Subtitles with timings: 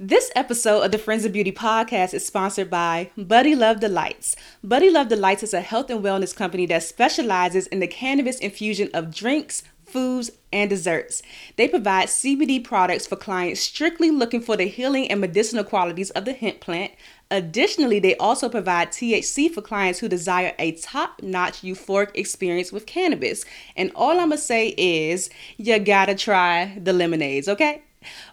[0.00, 4.34] This episode of the Friends of Beauty podcast is sponsored by Buddy Love Delights.
[4.64, 8.90] Buddy Love Delights is a health and wellness company that specializes in the cannabis infusion
[8.92, 11.22] of drinks, foods, and desserts.
[11.54, 16.24] They provide CBD products for clients strictly looking for the healing and medicinal qualities of
[16.24, 16.90] the hemp plant.
[17.30, 22.86] Additionally, they also provide THC for clients who desire a top notch euphoric experience with
[22.86, 23.44] cannabis.
[23.76, 27.82] And all I'm gonna say is, you gotta try the lemonades, okay?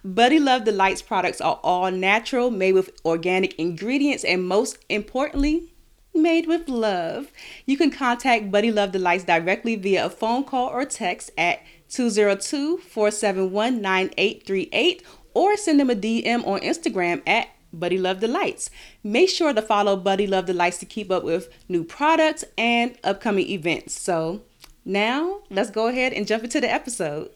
[0.04, 5.74] Buddy Love Delights products are all natural, made with organic ingredients, and most importantly,
[6.14, 7.32] made with love.
[7.66, 12.78] You can contact Buddy Love Delights directly via a phone call or text at 202
[12.78, 18.70] 471 9838 or send them a DM on Instagram at Buddy Love Delights.
[19.04, 23.48] Make sure to follow Buddy Love Delights to keep up with new products and upcoming
[23.48, 24.00] events.
[24.00, 24.42] So
[24.84, 27.32] now let's go ahead and jump into the episode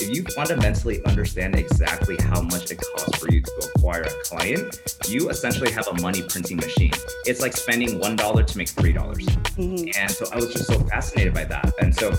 [0.00, 4.80] if you fundamentally understand exactly how much it costs for you to acquire a client,
[5.08, 6.92] you essentially have a money printing machine.
[7.24, 9.26] It's like spending one dollar to make three dollars.
[9.26, 10.00] Mm-hmm.
[10.00, 11.72] And so I was just so fascinated by that.
[11.80, 12.14] And so,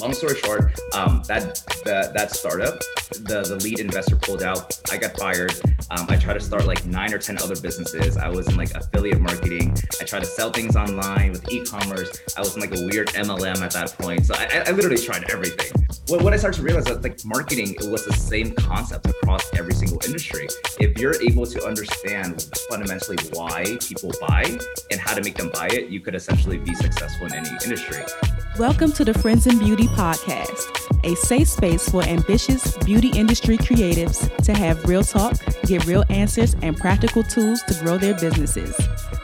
[0.00, 4.78] long story short, um, that the, that startup, the the lead investor pulled out.
[4.90, 5.52] I got fired.
[5.90, 8.16] Um, I tried to start like nine or ten other businesses.
[8.16, 9.76] I was in like affiliate marketing.
[10.00, 12.20] I tried to sell things online with e-commerce.
[12.36, 14.26] I was in like a weird MLM at that point.
[14.26, 15.86] So I, I literally tried everything.
[16.08, 19.40] What, what I started to realize that like marketing it was the same concept across
[19.54, 20.48] every single industry.
[20.80, 24.58] If you're able to understand fundamentally why people buy
[24.90, 28.02] and how to make them buy it, you could essentially be successful in any industry.
[28.58, 30.66] Welcome to the Friends in Beauty podcast,
[31.04, 36.56] a safe space for ambitious beauty industry creatives to have real talk, get real answers,
[36.62, 38.76] and practical tools to grow their businesses.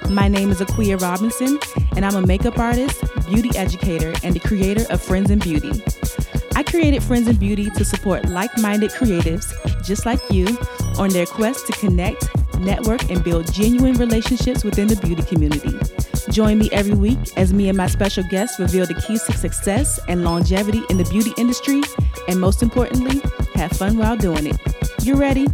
[0.08, 1.58] My name is Aquia Robinson,
[1.97, 5.83] and I'm a makeup artist, beauty educator, and the creator of Friends in Beauty.
[6.63, 9.53] I created Friends in Beauty to support like minded creatives
[9.85, 10.47] just like you
[10.97, 12.29] on their quest to connect,
[12.61, 15.77] network, and build genuine relationships within the beauty community.
[16.31, 19.99] Join me every week as me and my special guests reveal the keys to success
[20.06, 21.83] and longevity in the beauty industry,
[22.28, 23.21] and most importantly,
[23.56, 24.56] have fun while doing it.
[25.03, 25.49] You ready?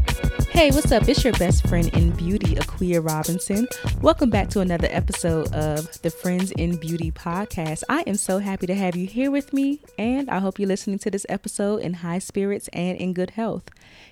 [0.59, 1.09] Hey, what's up?
[1.09, 3.69] It's your best friend in beauty, Aquia Robinson.
[4.01, 7.85] Welcome back to another episode of the Friends in Beauty podcast.
[7.89, 10.99] I am so happy to have you here with me, and I hope you're listening
[10.99, 13.71] to this episode in high spirits and in good health.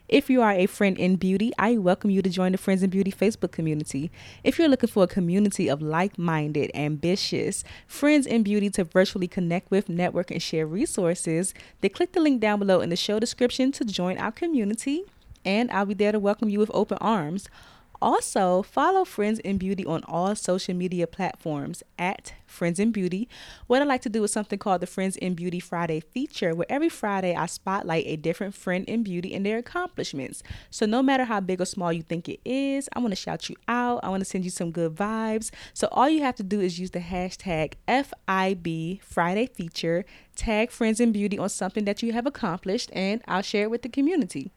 [0.09, 2.91] If you are a friend in beauty, I welcome you to join the Friends in
[2.91, 4.13] Beauty Facebook community.
[4.45, 9.27] If you're looking for a community of like minded, ambitious friends in beauty to virtually
[9.27, 13.19] connect with, network, and share resources, then click the link down below in the show
[13.19, 15.07] description to join our community
[15.47, 17.49] and I'll be there to welcome you with open arms.
[18.03, 23.27] Also, follow Friends in Beauty on all social media platforms at Friends in Beauty.
[23.69, 26.67] What I like to do is something called the Friends in Beauty Friday feature, where
[26.69, 30.43] every Friday I spotlight a different friend in beauty and their accomplishments.
[30.71, 33.49] So, no matter how big or small you think it is, I want to shout
[33.49, 34.01] you out.
[34.03, 35.51] I want to send you some good vibes.
[35.73, 40.05] So, all you have to do is use the hashtag FIB Friday feature,
[40.35, 43.83] tag Friends in Beauty on something that you have accomplished, and I'll share it with
[43.83, 44.51] the community.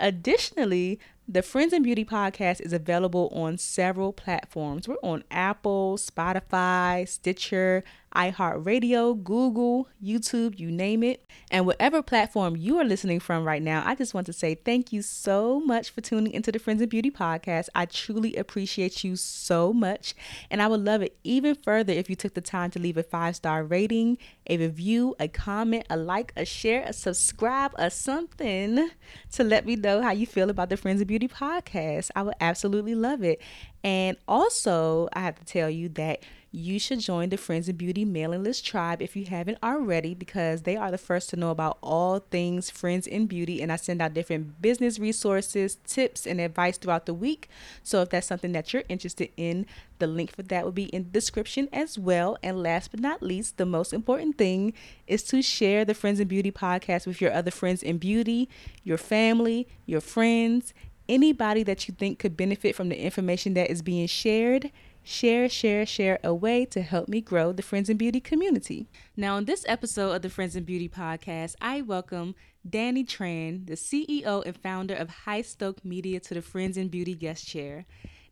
[0.00, 4.88] Additionally, the Friends in Beauty podcast is available on several platforms.
[4.88, 7.84] We're on Apple, Spotify, Stitcher,
[8.14, 11.24] iHeartRadio, Google, YouTube, you name it.
[11.50, 14.92] And whatever platform you are listening from right now, I just want to say thank
[14.92, 17.68] you so much for tuning into the Friends in Beauty podcast.
[17.74, 20.14] I truly appreciate you so much.
[20.50, 23.02] And I would love it even further if you took the time to leave a
[23.02, 28.90] five star rating, a review, a comment, a like, a share, a subscribe, or something
[29.32, 32.10] to let me know how you feel about the Friends in Beauty podcast.
[32.16, 33.40] I would absolutely love it.
[33.82, 38.04] And also, I have to tell you that you should join the Friends in Beauty
[38.04, 41.78] mailing list tribe if you haven't already, because they are the first to know about
[41.80, 43.62] all things Friends in Beauty.
[43.62, 47.48] And I send out different business resources, tips, and advice throughout the week.
[47.84, 49.64] So if that's something that you're interested in,
[50.00, 52.36] the link for that will be in the description as well.
[52.42, 54.72] And last but not least, the most important thing
[55.06, 58.48] is to share the Friends in Beauty podcast with your other friends in beauty,
[58.82, 60.74] your family, your friends,
[61.08, 64.70] anybody that you think could benefit from the information that is being shared
[65.02, 68.88] share, share, share a way to help me grow the Friends in Beauty community.
[69.16, 72.34] Now, in this episode of the Friends in Beauty podcast, I welcome
[72.68, 77.46] Danny Tran, the CEO and founder of Highstoke Media, to the Friends in Beauty guest
[77.46, 77.86] chair.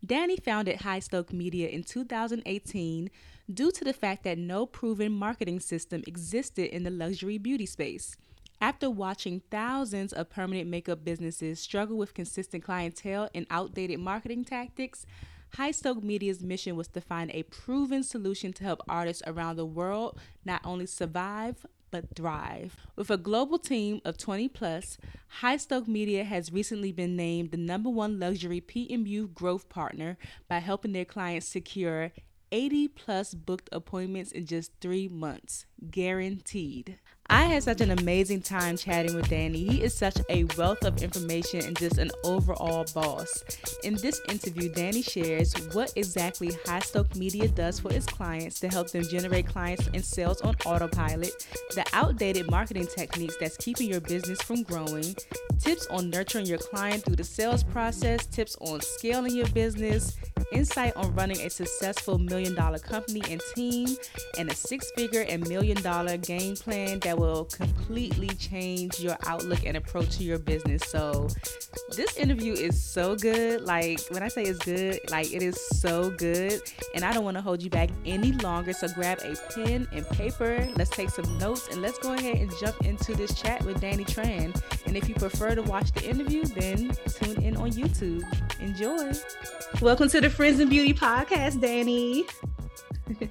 [0.05, 3.11] Danny founded Highstoke Media in 2018
[3.53, 8.17] due to the fact that no proven marketing system existed in the luxury beauty space.
[8.61, 15.07] After watching thousands of permanent makeup businesses struggle with consistent clientele and outdated marketing tactics,
[15.55, 20.19] Highstoke Media's mission was to find a proven solution to help artists around the world
[20.45, 22.77] not only survive, but thrive.
[22.97, 24.99] With a global team of 20 plus,
[25.29, 30.19] Highstoke Media has recently been named the number one luxury PMU growth partner
[30.49, 32.13] by helping their clients secure
[32.53, 36.99] 80 plus booked appointments in just three months, guaranteed.
[37.31, 39.63] I had such an amazing time chatting with Danny.
[39.63, 43.45] He is such a wealth of information and just an overall boss.
[43.85, 48.91] In this interview, Danny shares what exactly Highstoke Media does for its clients to help
[48.93, 54.41] them generate clients and sales on autopilot, the outdated marketing techniques that's keeping your business
[54.41, 55.15] from growing,
[55.59, 60.17] tips on nurturing your client through the sales process, tips on scaling your business,
[60.53, 63.89] insight on running a successful million dollar company and team,
[64.39, 69.67] and a six figure and million dollar game plan that will completely change your outlook
[69.67, 70.83] and approach to your business.
[70.89, 71.29] So,
[71.95, 73.63] this interview is so good.
[73.63, 76.61] Like, when I say it's good, like, it is so good.
[76.95, 78.73] And I don't want to hold you back any longer.
[78.73, 80.69] So, grab a pen and paper.
[80.77, 84.05] Let's take some notes and let's go ahead and jump into this chat with Danny
[84.05, 84.61] Tran.
[84.87, 88.25] And if you prefer to watch the interview, then tune in on YouTube.
[88.61, 89.13] Enjoy.
[89.83, 92.27] Welcome to the Friends in Beauty podcast, Danny.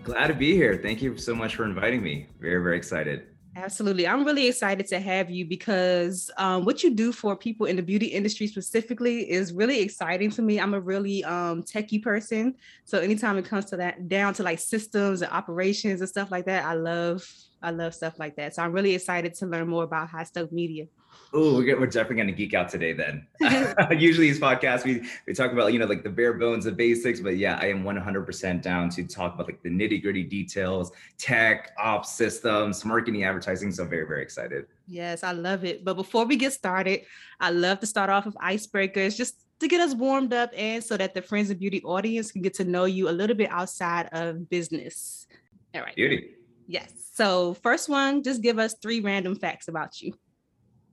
[0.03, 0.79] Glad to be here.
[0.81, 2.27] Thank you so much for inviting me.
[2.39, 3.27] Very, very excited.
[3.59, 4.07] Absolutely.
[4.07, 7.81] I'm really excited to have you because um, what you do for people in the
[7.81, 10.59] beauty industry specifically is really exciting to me.
[10.59, 12.53] I'm a really um, techie person.
[12.85, 16.45] So anytime it comes to that down to like systems and operations and stuff like
[16.45, 17.27] that, I love
[17.63, 18.53] I love stuff like that.
[18.53, 20.85] So I'm really excited to learn more about Highstoke Media.
[21.33, 23.27] Oh, we're, we're definitely going to geek out today then.
[23.91, 27.19] Usually these podcasts, we, we talk about, you know, like the bare bones of basics,
[27.19, 31.71] but yeah, I am 100% down to talk about like the nitty gritty details, tech,
[31.77, 33.71] ops, systems, marketing, advertising.
[33.71, 34.67] So very, very excited.
[34.87, 35.83] Yes, I love it.
[35.83, 37.01] But before we get started,
[37.39, 40.95] I love to start off with icebreakers just to get us warmed up and so
[40.97, 44.07] that the Friends of Beauty audience can get to know you a little bit outside
[44.13, 45.27] of business.
[45.75, 45.95] All right.
[45.95, 46.35] Beauty.
[46.67, 46.93] Yes.
[47.13, 50.13] So, first one, just give us three random facts about you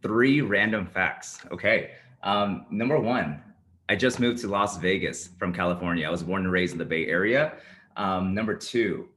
[0.05, 1.41] three random facts.
[1.51, 1.93] Okay.
[2.23, 3.43] Um, number one,
[3.89, 6.07] I just moved to Las Vegas from California.
[6.07, 7.55] I was born and raised in the Bay Area.
[7.97, 9.09] Um, number two,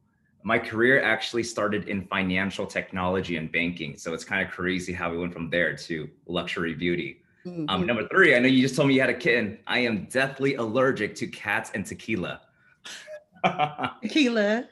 [0.43, 3.97] my career actually started in financial technology and banking.
[3.97, 7.21] So it's kind of crazy how we went from there to luxury beauty.
[7.45, 7.69] Um, mm-hmm.
[7.69, 9.59] Um, number three, I know you just told me you had a kitten.
[9.67, 12.41] I am deathly allergic to cats and tequila.
[14.01, 14.65] tequila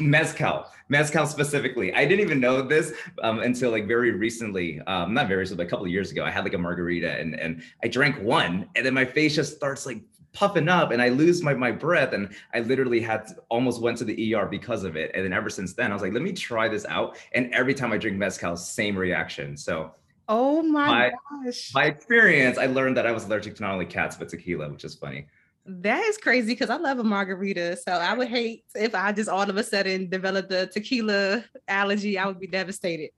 [0.00, 0.66] mezcal.
[0.88, 1.94] Mezcal specifically.
[1.94, 2.92] I didn't even know this
[3.22, 6.24] um, until like very recently um, not very recently but a couple of years ago
[6.24, 9.56] i had like a margarita and and i drank one and then my face just
[9.56, 10.00] starts like
[10.32, 13.96] puffing up and i lose my, my breath and i literally had to, almost went
[13.98, 16.22] to the er because of it and then ever since then i was like let
[16.22, 19.56] me try this out and every time i drink mezcal same reaction.
[19.56, 19.92] So
[20.28, 21.12] oh my, my
[21.44, 21.72] gosh.
[21.74, 24.84] my experience i learned that i was allergic to not only cats but tequila which
[24.84, 25.26] is funny
[25.66, 27.76] that is crazy because I love a margarita.
[27.76, 32.18] So I would hate if I just all of a sudden developed a tequila allergy.
[32.18, 33.10] I would be devastated.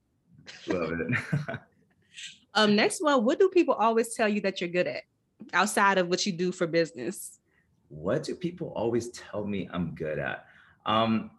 [0.69, 1.59] Love it.
[2.55, 5.03] um, next one, what do people always tell you that you're good at
[5.53, 7.39] outside of what you do for business?
[7.89, 10.47] What do people always tell me I'm good at?
[10.85, 11.31] Um,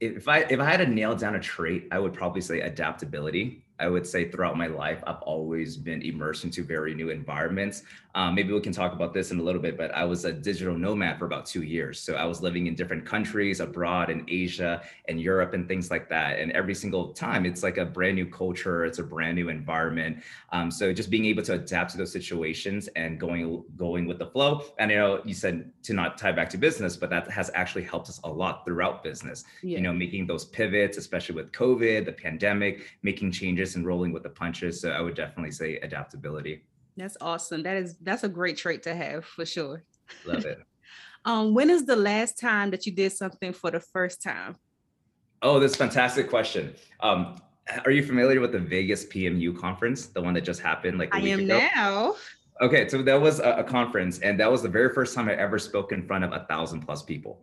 [0.00, 3.64] if I if I had to nail down a trait, I would probably say adaptability.
[3.80, 7.82] I would say throughout my life, I've always been immersed into very new environments.
[8.14, 10.32] Um, maybe we can talk about this in a little bit, but I was a
[10.32, 11.98] digital nomad for about two years.
[11.98, 16.08] So I was living in different countries abroad in Asia and Europe and things like
[16.10, 16.38] that.
[16.38, 20.22] And every single time, it's like a brand new culture, it's a brand new environment.
[20.52, 24.26] Um, so just being able to adapt to those situations and going going with the
[24.26, 24.62] flow.
[24.78, 27.82] And you know, you said to not tie back to business, but that has actually
[27.82, 29.42] helped us a lot throughout business.
[29.62, 29.78] Yeah.
[29.78, 34.22] You know, making those pivots, especially with COVID, the pandemic, making changes and rolling with
[34.22, 34.80] the punches.
[34.80, 36.64] So I would definitely say adaptability.
[36.96, 37.62] That's awesome.
[37.62, 39.82] That is that's a great trait to have for sure.
[40.24, 40.58] Love it.
[41.24, 44.56] um, when is the last time that you did something for the first time?
[45.42, 46.74] Oh, this fantastic question.
[47.00, 47.36] Um,
[47.84, 51.16] are you familiar with the Vegas PMU conference, the one that just happened like a
[51.16, 51.68] I week am ago?
[51.74, 52.14] now.
[52.60, 55.34] Okay, so that was a, a conference, and that was the very first time I
[55.34, 57.42] ever spoke in front of a thousand plus people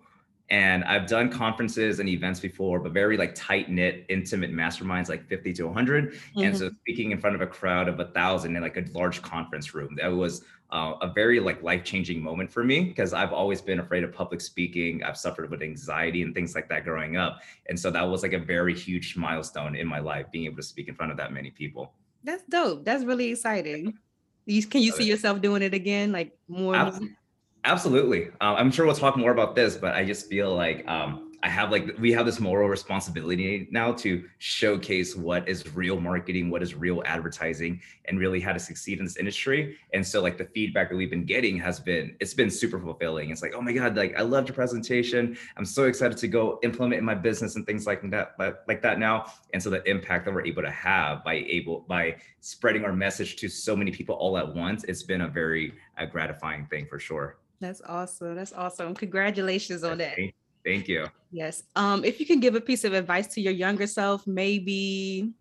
[0.52, 5.26] and I've done conferences and events before, but very like tight knit, intimate masterminds, like
[5.30, 6.12] 50 to 100.
[6.12, 6.42] Mm-hmm.
[6.42, 9.22] And so speaking in front of a crowd of a thousand in like a large
[9.22, 13.32] conference room, that was uh, a very like life changing moment for me because I've
[13.32, 15.02] always been afraid of public speaking.
[15.04, 17.40] I've suffered with anxiety and things like that growing up.
[17.70, 20.64] And so that was like a very huge milestone in my life, being able to
[20.64, 21.94] speak in front of that many people.
[22.26, 22.84] That's dope.
[22.84, 23.98] That's really exciting.
[24.46, 26.76] You, can you see yourself doing it again, like more?
[26.76, 27.16] Absolutely.
[27.64, 28.30] Absolutely.
[28.42, 31.50] Uh, I'm sure we'll talk more about this, but I just feel like um, I
[31.50, 36.64] have like we have this moral responsibility now to showcase what is real marketing, what
[36.64, 39.78] is real advertising, and really how to succeed in this industry.
[39.94, 43.30] And so like the feedback that we've been getting has been it's been super fulfilling.
[43.30, 45.38] It's like, oh my God, like I loved your presentation.
[45.58, 48.36] I'm so excited to go implement in my business and things like that,
[48.68, 49.32] like that now.
[49.54, 53.36] And so the impact that we're able to have by able by spreading our message
[53.38, 57.00] to so many people all at once, it's been a very uh, gratifying thing for
[57.00, 57.38] sure.
[57.62, 58.36] That's awesome.
[58.36, 58.96] That's awesome.
[58.96, 60.18] Congratulations on that.
[60.66, 61.08] Thank you.
[61.32, 61.64] Yes.
[61.76, 65.32] Um, if you can give a piece of advice to your younger self, maybe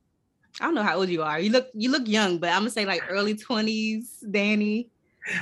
[0.61, 1.41] I don't know how old you are.
[1.41, 4.91] You look you look young, but I'm gonna say like early 20s, Danny.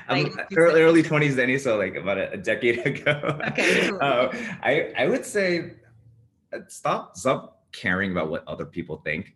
[0.08, 1.58] Like, early, early 20s, Danny.
[1.58, 3.38] So like about a, a decade ago.
[3.49, 3.88] Okay.
[3.88, 3.99] Cool.
[4.00, 4.28] uh,
[4.62, 5.73] I I would say
[6.52, 9.35] uh, stop stop caring about what other people think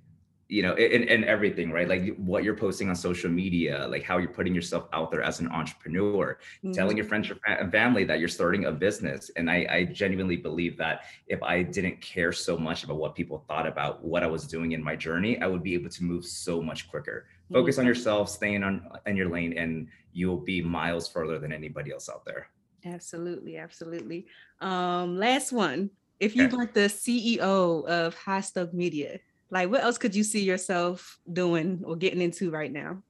[0.52, 1.88] you know, in, in everything, right?
[1.88, 5.40] Like what you're posting on social media, like how you're putting yourself out there as
[5.40, 6.72] an entrepreneur, mm-hmm.
[6.72, 9.30] telling your friends and family that you're starting a business.
[9.36, 13.42] And I, I genuinely believe that if I didn't care so much about what people
[13.48, 16.26] thought about what I was doing in my journey, I would be able to move
[16.26, 17.24] so much quicker.
[17.44, 17.54] Mm-hmm.
[17.54, 21.92] Focus on yourself, staying on in your lane, and you'll be miles further than anybody
[21.92, 22.48] else out there.
[22.84, 24.26] Absolutely, absolutely.
[24.60, 25.88] Um, last one.
[26.20, 26.68] If you okay.
[26.74, 29.18] the CEO of Highstoke Media,
[29.52, 33.02] like, what else could you see yourself doing or getting into right now?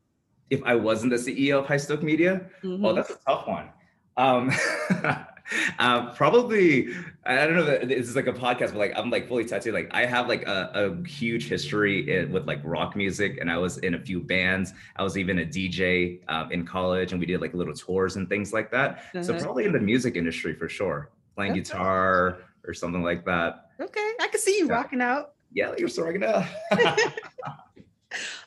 [0.50, 2.84] If I wasn't the CEO of Highstoke Media, mm-hmm.
[2.84, 3.68] oh, that's a tough one.
[4.16, 4.50] Um,
[5.78, 6.88] uh, probably,
[7.24, 9.72] I don't know that this is like a podcast, but like I'm like fully tattooed.
[9.72, 13.56] Like I have like a, a huge history in, with like rock music, and I
[13.56, 14.74] was in a few bands.
[14.96, 18.28] I was even a DJ um, in college, and we did like little tours and
[18.28, 19.04] things like that.
[19.14, 19.22] Uh-huh.
[19.22, 21.60] So probably in the music industry for sure, playing okay.
[21.60, 23.68] guitar or something like that.
[23.80, 24.72] Okay, I can see you yeah.
[24.72, 26.46] rocking out yeah, you're sorry out.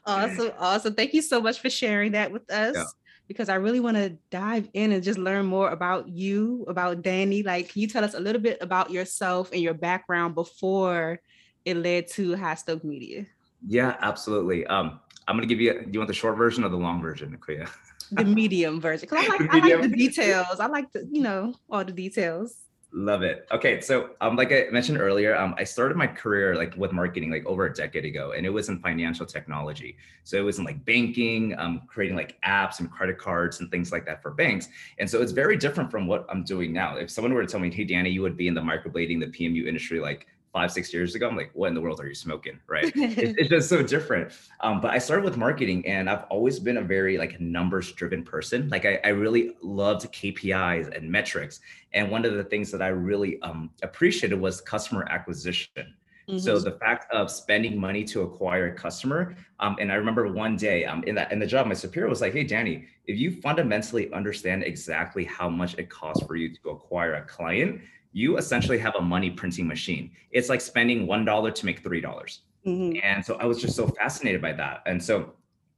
[0.06, 0.96] awesome, awesome.
[0.96, 2.76] Thank you so much for sharing that with us.
[2.76, 2.84] Yeah.
[3.28, 7.42] Because I really want to dive in and just learn more about you, about Danny.
[7.42, 11.20] Like, can you tell us a little bit about yourself and your background before
[11.66, 13.26] it led to Highstoke Media?
[13.68, 14.68] Yeah, absolutely.
[14.68, 15.74] Um, I'm gonna give you.
[15.74, 17.68] Do you want the short version or the long version, Akuya?
[18.12, 20.60] the medium version, because I like I like the details.
[20.60, 22.65] I like the you know all the details.
[22.98, 23.46] Love it.
[23.52, 27.30] Okay, so um, like I mentioned earlier, um, I started my career like with marketing
[27.30, 29.98] like over a decade ago, and it was in financial technology.
[30.24, 33.92] So it was in like banking, um, creating like apps and credit cards and things
[33.92, 34.70] like that for banks.
[34.98, 36.96] And so it's very different from what I'm doing now.
[36.96, 39.28] If someone were to tell me, "Hey, Danny, you would be in the microblading, the
[39.28, 42.16] PMU industry like five, six years ago, I'm like, what in the world are you
[42.16, 42.58] smoking?
[42.66, 42.86] Right.
[42.96, 44.32] it's, it's, just so different.
[44.62, 48.24] Um, but I started with marketing and I've always been a very like numbers driven
[48.24, 48.70] person.
[48.70, 51.60] Like I, I really loved KPIs and metrics.
[51.92, 55.94] And one of the things that I really um, appreciated was customer acquisition.
[56.30, 56.38] Mm-hmm.
[56.38, 60.56] So the fact of spending money to acquire a customer, um, and I remember one
[60.56, 63.40] day um, in that in the job, my superior was like, "Hey, Danny, if you
[63.42, 67.80] fundamentally understand exactly how much it costs for you to acquire a client,
[68.16, 70.10] you essentially have a money printing machine.
[70.32, 72.02] It's like spending $1 to make 3.
[72.02, 74.82] dollars mm hmm And so I was just so fascinated by that.
[74.88, 75.34] And so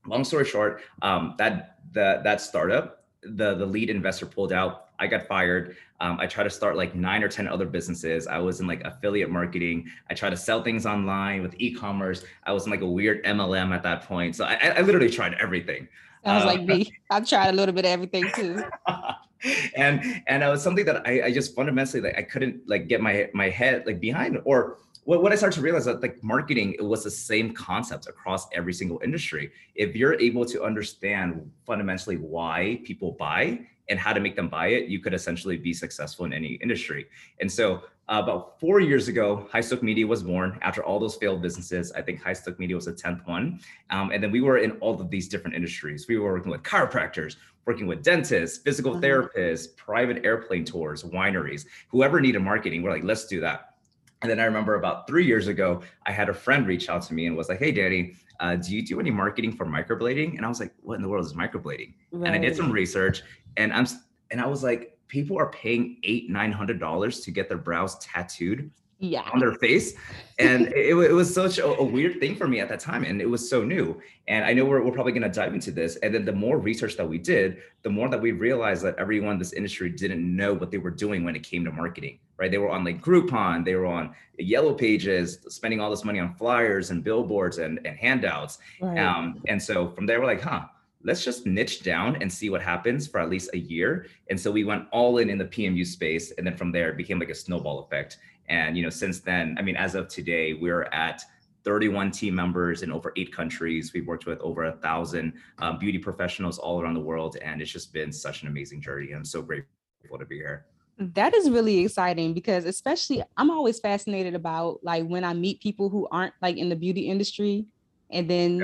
[0.05, 4.85] long story short, um, that, the, that startup, the, the lead investor pulled out.
[4.99, 5.75] I got fired.
[5.99, 8.27] Um, I tried to start like nine or 10 other businesses.
[8.27, 9.89] I was in like affiliate marketing.
[10.09, 12.23] I tried to sell things online with e-commerce.
[12.45, 14.35] I was in like a weird MLM at that point.
[14.35, 15.87] So I, I literally tried everything.
[16.23, 16.93] I was uh, like me.
[17.09, 18.63] I've tried a little bit of everything too.
[19.75, 23.01] and and it was something that I, I just fundamentally like I couldn't like get
[23.01, 26.73] my my head like behind or what, what I started to realize that like marketing
[26.73, 29.51] it was the same concept across every single industry.
[29.75, 34.67] If you're able to understand fundamentally why people buy and how to make them buy
[34.67, 37.05] it, you could essentially be successful in any industry.
[37.39, 41.41] And so uh, about four years ago, Highstoke Media was born after all those failed
[41.41, 41.91] businesses.
[41.91, 43.59] I think Highstoke Media was the 10th one.
[43.89, 46.07] Um, and then we were in all of these different industries.
[46.07, 47.35] We were working with chiropractors,
[47.67, 49.01] working with dentists, physical uh-huh.
[49.01, 52.81] therapists, private airplane tours, wineries, whoever needed marketing.
[52.81, 53.75] We're like, let's do that.
[54.21, 57.13] And then I remember about three years ago, I had a friend reach out to
[57.13, 60.37] me and was like, hey, Danny, uh, do you do any marketing for microblading?
[60.37, 61.93] And I was like, what in the world is microblading?
[62.11, 62.27] Right.
[62.27, 63.21] And I did some research
[63.57, 63.85] and I'm
[64.31, 67.97] and I was like, people are paying eight, nine hundred dollars to get their brows
[67.99, 69.29] tattooed yeah.
[69.33, 69.93] on their face.
[70.39, 73.03] And it, it was such a, a, weird thing for me at that time.
[73.03, 73.99] And it was so new.
[74.27, 75.95] And I know we're, we're probably going to dive into this.
[75.97, 79.33] And then the more research that we did, the more that we realized that everyone
[79.33, 82.51] in this industry didn't know what they were doing when it came to marketing, right?
[82.51, 86.33] They were on like Groupon, they were on yellow pages, spending all this money on
[86.35, 88.59] flyers and billboards and, and handouts.
[88.81, 88.99] Right.
[88.99, 90.65] Um, and so from there, we're like, huh,
[91.03, 94.07] let's just niche down and see what happens for at least a year.
[94.29, 96.31] And so we went all in in the PMU space.
[96.37, 98.17] And then from there, it became like a snowball effect.
[98.49, 101.21] And you know, since then, I mean, as of today, we're at
[101.63, 103.91] 31 team members in over eight countries.
[103.93, 107.71] We've worked with over a thousand um, beauty professionals all around the world, and it's
[107.71, 109.11] just been such an amazing journey.
[109.11, 110.65] I'm so grateful to be here.
[110.97, 115.89] That is really exciting because especially I'm always fascinated about like when I meet people
[115.89, 117.65] who aren't like in the beauty industry
[118.09, 118.57] and then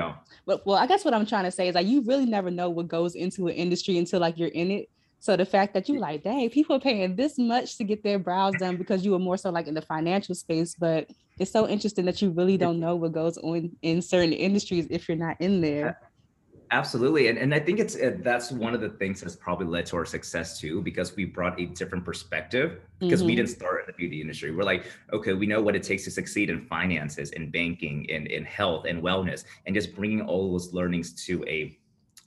[0.47, 2.71] but well I guess what I'm trying to say is like you really never know
[2.71, 4.89] what goes into an industry until like you're in it.
[5.23, 8.19] So the fact that you like, dang, people are paying this much to get their
[8.19, 11.65] brows done because you were more so like in the financial space, but it's so
[11.65, 15.39] interesting that you really don't know what goes on in certain industries if you're not
[15.39, 15.97] in there.
[16.71, 19.85] Absolutely, and and I think it's uh, that's one of the things that's probably led
[19.85, 22.81] to our success too, because we brought a different perspective.
[22.99, 23.27] Because mm-hmm.
[23.27, 26.03] we didn't start in the beauty industry, we're like, okay, we know what it takes
[26.03, 30.51] to succeed in finances, in banking, in in health and wellness, and just bringing all
[30.51, 31.77] those learnings to a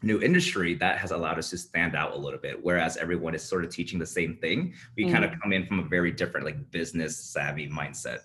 [0.03, 3.43] new industry that has allowed us to stand out a little bit whereas everyone is
[3.43, 5.13] sort of teaching the same thing we mm.
[5.13, 8.21] kind of come in from a very different like business savvy mindset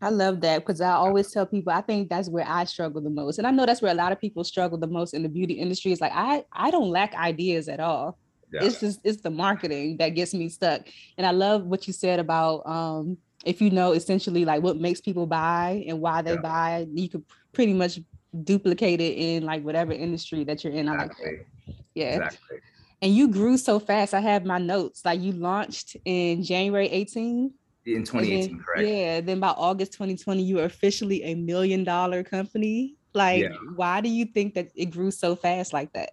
[0.00, 3.10] I love that because I always tell people I think that's where I struggle the
[3.10, 3.38] most.
[3.38, 5.54] And I know that's where a lot of people struggle the most in the beauty
[5.54, 5.92] industry.
[5.92, 8.16] Is like I I don't lack ideas at all.
[8.52, 8.64] Yeah.
[8.64, 10.82] It's just it's the marketing that gets me stuck.
[11.16, 15.00] And I love what you said about um if you know essentially like what makes
[15.00, 16.40] people buy and why they yeah.
[16.40, 17.98] buy, you could pretty much
[18.44, 20.88] duplicate it in like whatever industry that you're in.
[20.88, 21.26] Exactly.
[21.26, 21.76] I like that.
[21.94, 22.16] Yeah.
[22.16, 22.58] Exactly.
[23.00, 24.14] And you grew so fast.
[24.14, 25.04] I have my notes.
[25.04, 27.52] Like you launched in January 18
[27.86, 28.88] in 2018, then, correct?
[28.88, 29.20] Yeah.
[29.20, 32.96] Then by August 2020, you were officially a million dollar company.
[33.14, 33.56] Like, yeah.
[33.76, 36.10] why do you think that it grew so fast like that?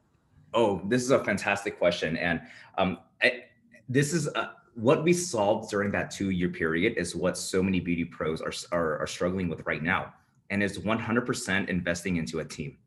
[0.53, 2.15] Oh, this is a fantastic question.
[2.17, 2.41] And
[2.77, 3.43] um, I,
[3.89, 7.79] this is uh, what we solved during that two year period is what so many
[7.79, 10.13] beauty pros are, are, are struggling with right now.
[10.49, 12.77] And is 100% investing into a team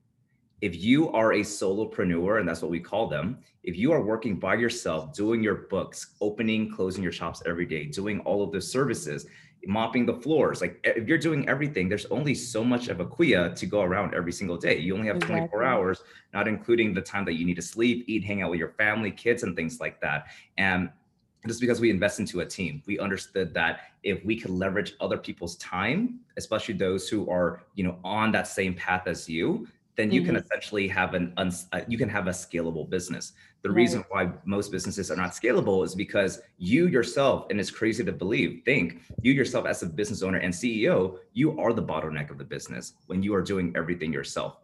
[0.61, 4.37] if you are a solopreneur, and that's what we call them, if you are working
[4.37, 8.61] by yourself, doing your books, opening, closing your shops every day, doing all of the
[8.61, 9.27] services,
[9.67, 13.55] mopping the floors, like if you're doing everything, there's only so much of a kuya
[13.55, 14.79] to go around every single day.
[14.79, 15.49] You only have exactly.
[15.49, 18.59] 24 hours, not including the time that you need to sleep, eat, hang out with
[18.59, 20.27] your family, kids, and things like that.
[20.57, 20.91] And
[21.47, 25.17] just because we invest into a team we understood that if we could leverage other
[25.17, 29.67] people's time especially those who are you know on that same path as you
[29.99, 30.37] then you mm-hmm.
[30.37, 33.33] can essentially have an uns- uh, you can have a scalable business.
[33.63, 33.79] The right.
[33.79, 38.13] reason why most businesses are not scalable is because you yourself, and it's crazy to
[38.13, 42.39] believe, think you yourself as a business owner and CEO, you are the bottleneck of
[42.39, 44.59] the business when you are doing everything yourself.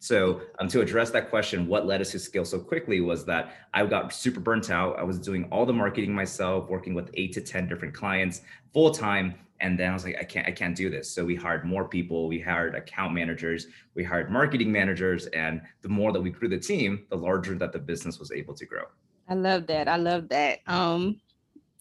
[0.00, 3.54] So um, to address that question, what led us to scale so quickly was that
[3.74, 4.98] I got super burnt out.
[4.98, 8.42] I was doing all the marketing myself, working with eight to 10 different clients
[8.72, 11.34] full time and then i was like i can't i can't do this so we
[11.34, 16.20] hired more people we hired account managers we hired marketing managers and the more that
[16.20, 18.84] we grew the team the larger that the business was able to grow
[19.28, 21.20] i love that i love that um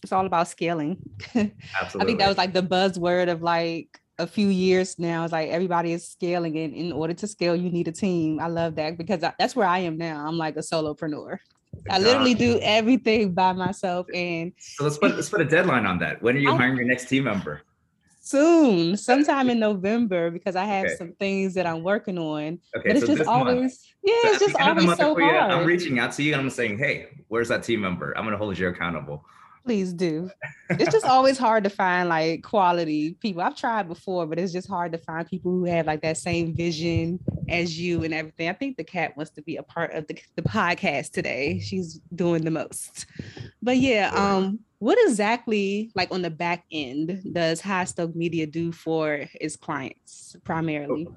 [0.03, 0.97] it's all about scaling
[1.35, 1.55] Absolutely.
[2.01, 5.49] i think that was like the buzzword of like a few years now it's like
[5.49, 8.97] everybody is scaling and in order to scale you need a team i love that
[8.97, 11.37] because I, that's where i am now i'm like a solopreneur
[11.89, 14.07] I literally do everything by myself.
[14.11, 16.23] And so let's put let's put a deadline on that.
[16.23, 17.61] When are you hiring your next team member?
[18.27, 20.95] soon, sometime in November, because I have okay.
[20.95, 22.59] some things that I'm working on.
[22.75, 23.73] Okay, but it's so just always, month.
[24.03, 25.51] yeah, so it's just always so hard.
[25.51, 28.15] I'm reaching out to you and I'm saying, hey, where's that team member?
[28.17, 29.25] I'm gonna hold you accountable.
[29.67, 30.31] Please do.
[30.69, 33.41] It's just always hard to find like quality people.
[33.41, 36.55] I've tried before, but it's just hard to find people who have like that same
[36.55, 38.47] vision as you and everything.
[38.47, 41.59] I think the cat wants to be a part of the, the podcast today.
[41.59, 43.07] She's doing the most.
[43.61, 49.25] But yeah, um, what exactly like on the back end does Highstoke Media do for
[49.33, 51.09] its clients primarily?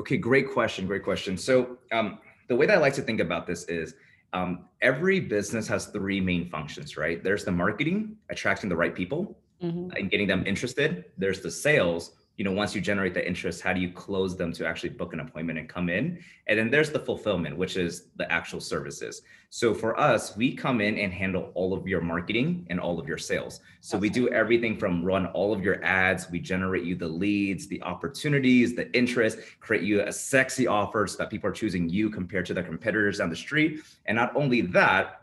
[0.00, 0.88] Okay, great question.
[0.88, 1.36] Great question.
[1.36, 3.94] So um, the way that I like to think about this is
[4.32, 7.22] um, every business has three main functions, right?
[7.22, 9.90] There's the marketing, attracting the right people mm-hmm.
[9.96, 11.06] and getting them interested.
[11.18, 14.52] There's the sales, you know, once you generate the interest, how do you close them
[14.54, 16.22] to actually book an appointment and come in?
[16.46, 19.22] And then there's the fulfillment, which is the actual services.
[19.50, 23.06] So for us, we come in and handle all of your marketing and all of
[23.06, 23.60] your sales.
[23.80, 27.66] So we do everything from run all of your ads, we generate you the leads,
[27.68, 32.08] the opportunities, the interest, create you a sexy offer so that people are choosing you
[32.08, 33.82] compared to their competitors down the street.
[34.06, 35.21] And not only that,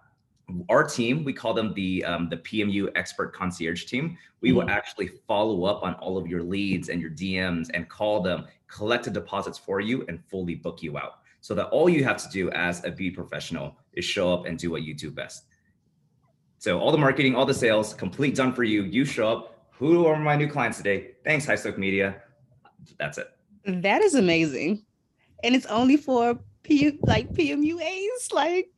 [0.69, 4.17] our team, we call them the um, the PMU expert concierge team.
[4.41, 4.57] We mm-hmm.
[4.57, 8.45] will actually follow up on all of your leads and your DMs and call them,
[8.67, 11.19] collect the deposits for you, and fully book you out.
[11.41, 14.57] So that all you have to do as a B professional is show up and
[14.57, 15.45] do what you do best.
[16.57, 18.83] So all the marketing, all the sales, complete done for you.
[18.83, 19.55] You show up.
[19.71, 21.12] Who are my new clients today?
[21.23, 22.21] Thanks, Highstoke Media.
[22.97, 23.29] That's it.
[23.65, 24.83] That is amazing,
[25.43, 28.34] and it's only for P like PMUAs?
[28.34, 28.69] Like,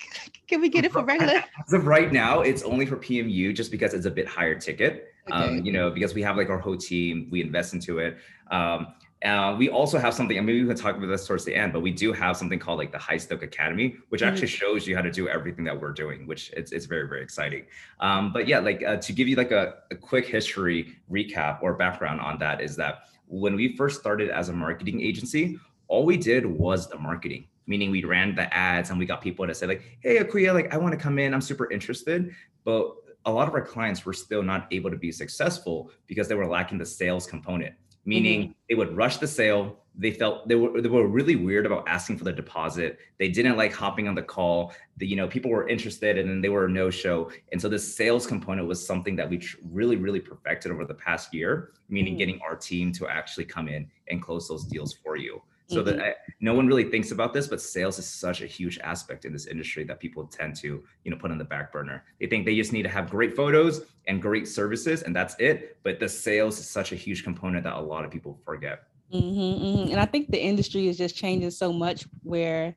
[0.48, 1.44] can we get it for regular?
[1.66, 5.14] As of right now, it's only for PMU just because it's a bit higher ticket.
[5.32, 5.58] Okay.
[5.58, 8.18] Um, you know, because we have like our whole team, we invest into it.
[8.50, 8.88] Um,
[9.24, 11.74] Uh, we also have something, I mean, we can talk about this towards the end,
[11.74, 14.66] but we do have something called like the Highstoke Academy, which actually mm-hmm.
[14.66, 17.68] shows you how to do everything that we're doing, which it's, it's very, very exciting.
[18.00, 21.76] Um, but yeah, like uh, to give you like a, a quick history recap or
[21.76, 25.56] background on that is that when we first started as a marketing agency,
[25.88, 29.48] all we did was the marketing meaning we ran the ads and we got people
[29.48, 32.34] to say like hey akuya like i want to come in i'm super interested.
[32.64, 32.94] But
[33.26, 36.48] a lot of our clients were still not able to be successful because they were
[36.48, 37.76] lacking the sales component.
[38.04, 38.52] Meaning mm-hmm.
[38.68, 39.78] they would rush the sale.
[39.94, 42.98] They felt they were they were really weird about asking for the deposit.
[43.20, 44.74] They didn't like hopping on the call.
[44.98, 47.68] The, you know people were interested and then they were a no show and so
[47.70, 51.72] the sales component was something that we tr- really really perfected over the past year
[51.90, 52.20] meaning mm-hmm.
[52.20, 55.98] getting our team to actually come in and close those deals for you so mm-hmm.
[55.98, 59.26] that I, no one really thinks about this but sales is such a huge aspect
[59.26, 62.04] in this industry that people tend to you know put on the back burner.
[62.20, 65.78] They think they just need to have great photos and great services and that's it.
[65.84, 68.84] But the sales is such a huge component that a lot of people forget.
[69.14, 69.92] Mm-hmm, mm-hmm.
[69.92, 72.74] and i think the industry is just changing so much where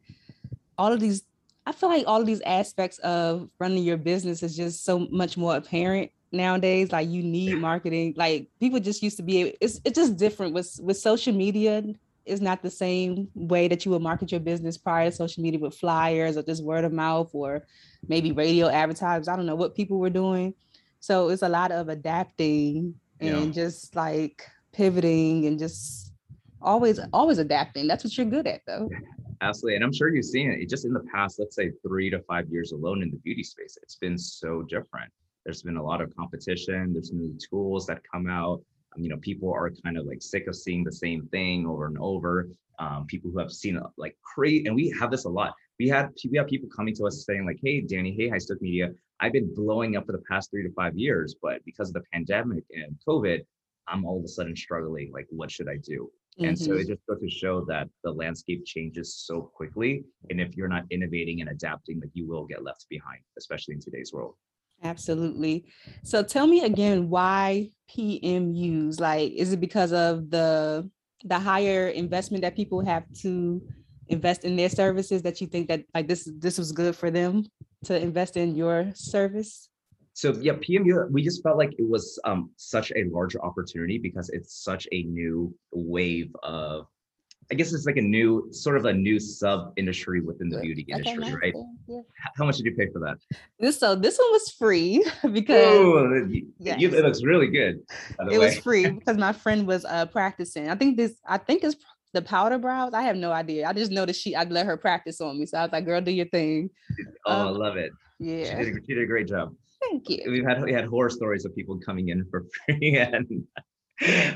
[0.76, 1.22] all of these
[1.64, 5.37] i feel like all of these aspects of running your business is just so much
[5.37, 6.92] more apparent nowadays.
[6.92, 8.14] Like you need marketing.
[8.16, 11.83] Like people just used to be it's, it's just different with with social media
[12.27, 15.61] is not the same way that you would market your business prior to social media
[15.61, 17.67] with flyers or just word of mouth or
[18.09, 19.29] maybe radio advertisements.
[19.29, 20.55] I don't know what people were doing.
[21.01, 23.63] So it's a lot of adapting and yeah.
[23.63, 26.13] just like pivoting and just
[26.63, 27.87] always always adapting.
[27.87, 28.89] That's what you're good at though.
[29.41, 29.77] Absolutely.
[29.77, 32.49] And I'm sure you've seen it just in the past, let's say three to five
[32.49, 33.77] years alone in the beauty space.
[33.83, 35.13] It's been so different.
[35.45, 36.95] There's been a lot of competition.
[36.95, 38.63] There's new tools that come out
[38.96, 41.98] you know people are kind of like sick of seeing the same thing over and
[41.98, 45.88] over um, people who have seen like crazy and we have this a lot we
[45.88, 49.33] had we have people coming to us saying like hey danny hey highstoke media i've
[49.33, 52.64] been blowing up for the past three to five years but because of the pandemic
[52.70, 53.40] and covid
[53.88, 56.48] i'm all of a sudden struggling like what should i do mm-hmm.
[56.48, 56.92] and so it mm-hmm.
[56.92, 61.40] just goes to show that the landscape changes so quickly and if you're not innovating
[61.40, 64.35] and adapting like you will get left behind especially in today's world
[64.83, 65.65] Absolutely.
[66.03, 69.01] So tell me again why PMUs?
[69.01, 70.89] Like, is it because of the
[71.25, 73.63] the higher investment that people have to
[74.09, 77.45] invest in their services that you think that like this this was good for them
[77.85, 79.69] to invest in your service?
[80.13, 84.31] So yeah, PMU, we just felt like it was um, such a large opportunity because
[84.31, 86.87] it's such a new wave of
[87.50, 90.87] I guess it's like a new sort of a new sub industry within the beauty
[90.88, 91.54] industry, okay, right?
[91.87, 92.00] Yeah.
[92.37, 93.16] How much did you pay for that?
[93.59, 96.80] This so this one was free because Ooh, yes.
[96.80, 97.80] you, it looks really good.
[98.30, 98.38] It way.
[98.38, 100.70] was free because my friend was uh practicing.
[100.70, 101.76] I think this I think it's
[102.12, 102.94] the powder brows.
[102.94, 103.66] I have no idea.
[103.68, 105.46] I just know that she I'd let her practice on me.
[105.46, 106.70] So I was like, girl, do your thing.
[107.26, 107.90] Oh, um, I love it.
[108.18, 108.44] Yeah.
[108.44, 109.54] She did, a, she did a great job.
[109.83, 110.22] Thank you.
[110.30, 113.44] We've had we had horror stories of people coming in for free and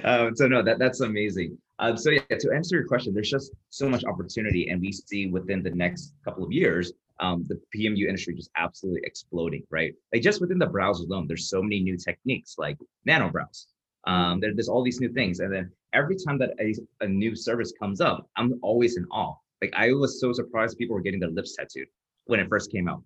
[0.04, 1.58] um, so no, that that's amazing.
[1.80, 5.26] Um, so yeah, to answer your question, there's just so much opportunity, and we see
[5.26, 9.94] within the next couple of years, um, the PMU industry just absolutely exploding, right?
[10.12, 13.68] Like just within the brows alone, there's so many new techniques like nano brows.
[14.06, 17.34] Um, there, there's all these new things, and then every time that a, a new
[17.36, 19.34] service comes up, I'm always in awe.
[19.60, 21.88] Like I was so surprised people were getting their lips tattooed
[22.26, 23.02] when it first came out,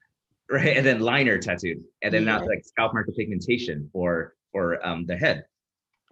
[0.50, 0.76] right?
[0.76, 2.38] And then liner tattooed, and then yeah.
[2.38, 5.44] now like scalp micropigmentation for for um, the head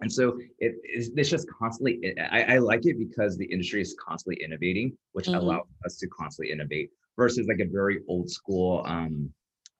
[0.01, 4.43] and so it, it's, just constantly, I, I, like it because the industry is constantly
[4.43, 5.35] innovating, which mm-hmm.
[5.35, 9.31] allows us to constantly innovate versus like a very old school um,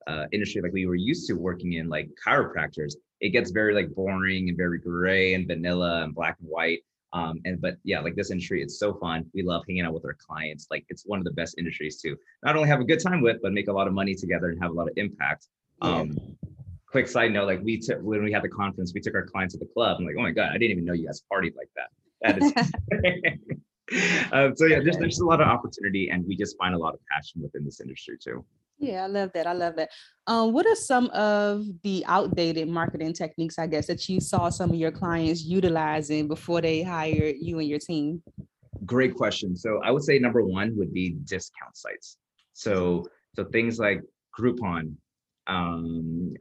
[0.07, 2.93] uh, industry like we were used to working in, like chiropractors.
[3.21, 6.81] It gets very like boring and very gray and vanilla and black and white.
[7.13, 9.25] Um, and but yeah, like this industry, it's so fun.
[9.33, 10.67] We love hanging out with our clients.
[10.71, 13.37] Like it's one of the best industries to not only have a good time with,
[13.41, 15.47] but make a lot of money together and have a lot of impact.
[15.81, 16.17] Um,
[16.93, 19.55] quick side note, like we took when we had the conference, we took our clients
[19.55, 19.97] to the club.
[19.99, 21.89] I'm like, oh my god, I didn't even know you guys partied like that.
[22.21, 24.29] That is.
[24.31, 26.93] um, so yeah, there's there's a lot of opportunity, and we just find a lot
[26.93, 28.45] of passion within this industry too.
[28.77, 29.47] Yeah, I love that.
[29.47, 29.89] I love that.
[30.27, 34.69] Um, what are some of the outdated marketing techniques, I guess, that you saw some
[34.69, 38.21] of your clients utilizing before they hired you and your team?
[38.85, 39.55] Great question.
[39.55, 42.17] So I would say number one would be discount sites.
[42.53, 44.01] So so things like
[44.37, 44.95] Groupon,
[45.47, 46.33] um,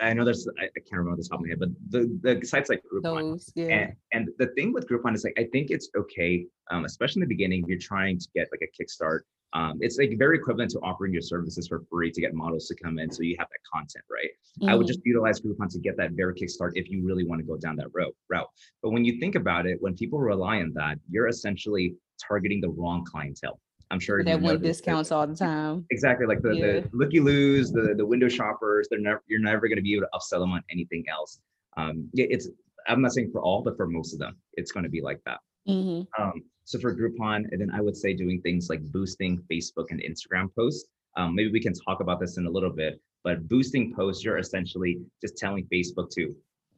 [0.00, 2.46] I know there's I, I, can't remember the top of my head, but the the
[2.46, 3.32] sites like Groupon.
[3.32, 3.64] Those, yeah.
[3.64, 7.28] And, and the thing with Groupon is like I think it's okay, um, especially in
[7.28, 9.20] the beginning if you're trying to get like a kickstart.
[9.52, 12.74] Um, it's like very equivalent to offering your services for free to get models to
[12.74, 14.28] come in, so you have that content, right?
[14.60, 14.68] Mm-hmm.
[14.68, 15.08] I would just mm-hmm.
[15.10, 17.88] utilize Groupon to get that very kickstart if you really want to go down that
[17.94, 18.48] road route.
[18.82, 21.94] But when you think about it, when people rely on that, you're essentially
[22.28, 23.60] targeting the wrong clientele.
[23.90, 25.86] I'm sure that one discounts all the time.
[25.90, 26.66] Exactly, like the, yeah.
[26.66, 28.88] the looky loos, the the window shoppers.
[28.90, 31.40] They're never you're never going to be able to upsell them on anything else.
[31.76, 32.48] Um, it's
[32.88, 35.20] I'm not saying for all, but for most of them, it's going to be like
[35.24, 35.38] that.
[35.68, 36.22] Mm-hmm.
[36.22, 40.00] Um, so for Groupon, and then I would say doing things like boosting Facebook and
[40.00, 40.88] Instagram posts.
[41.16, 44.38] Um, maybe we can talk about this in a little bit, but boosting posts, you're
[44.38, 46.34] essentially just telling Facebook to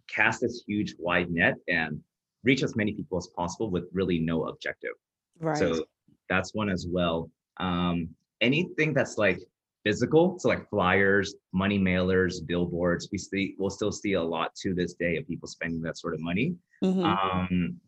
[0.09, 2.01] cast this huge wide net and
[2.45, 4.93] reach as many people as possible with really no objective.
[5.41, 5.57] Right.
[5.57, 5.85] So
[6.29, 7.31] that's one as well.
[7.59, 8.09] Um,
[8.41, 9.41] anything that's like
[9.85, 14.75] physical, so like flyers, money mailers, billboards, we see we'll still see a lot to
[14.75, 16.55] this day of people spending that sort of money.
[16.83, 17.05] Mhm.
[17.05, 17.81] Um,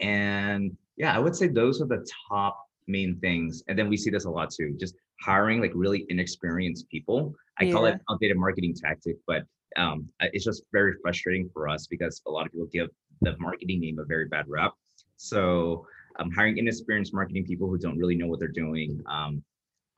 [0.00, 3.62] and yeah, I would say those are the top main things.
[3.68, 7.34] And then we see this a lot too, just hiring like really inexperienced people.
[7.58, 7.94] I call Yeah.
[7.94, 9.44] it outdated marketing tactic, but
[9.76, 12.88] um, it's just very frustrating for us because a lot of people give
[13.20, 14.72] the marketing name a very bad rap.
[15.16, 15.86] So
[16.18, 19.00] um, hiring inexperienced marketing people who don't really know what they're doing.
[19.06, 19.42] Um,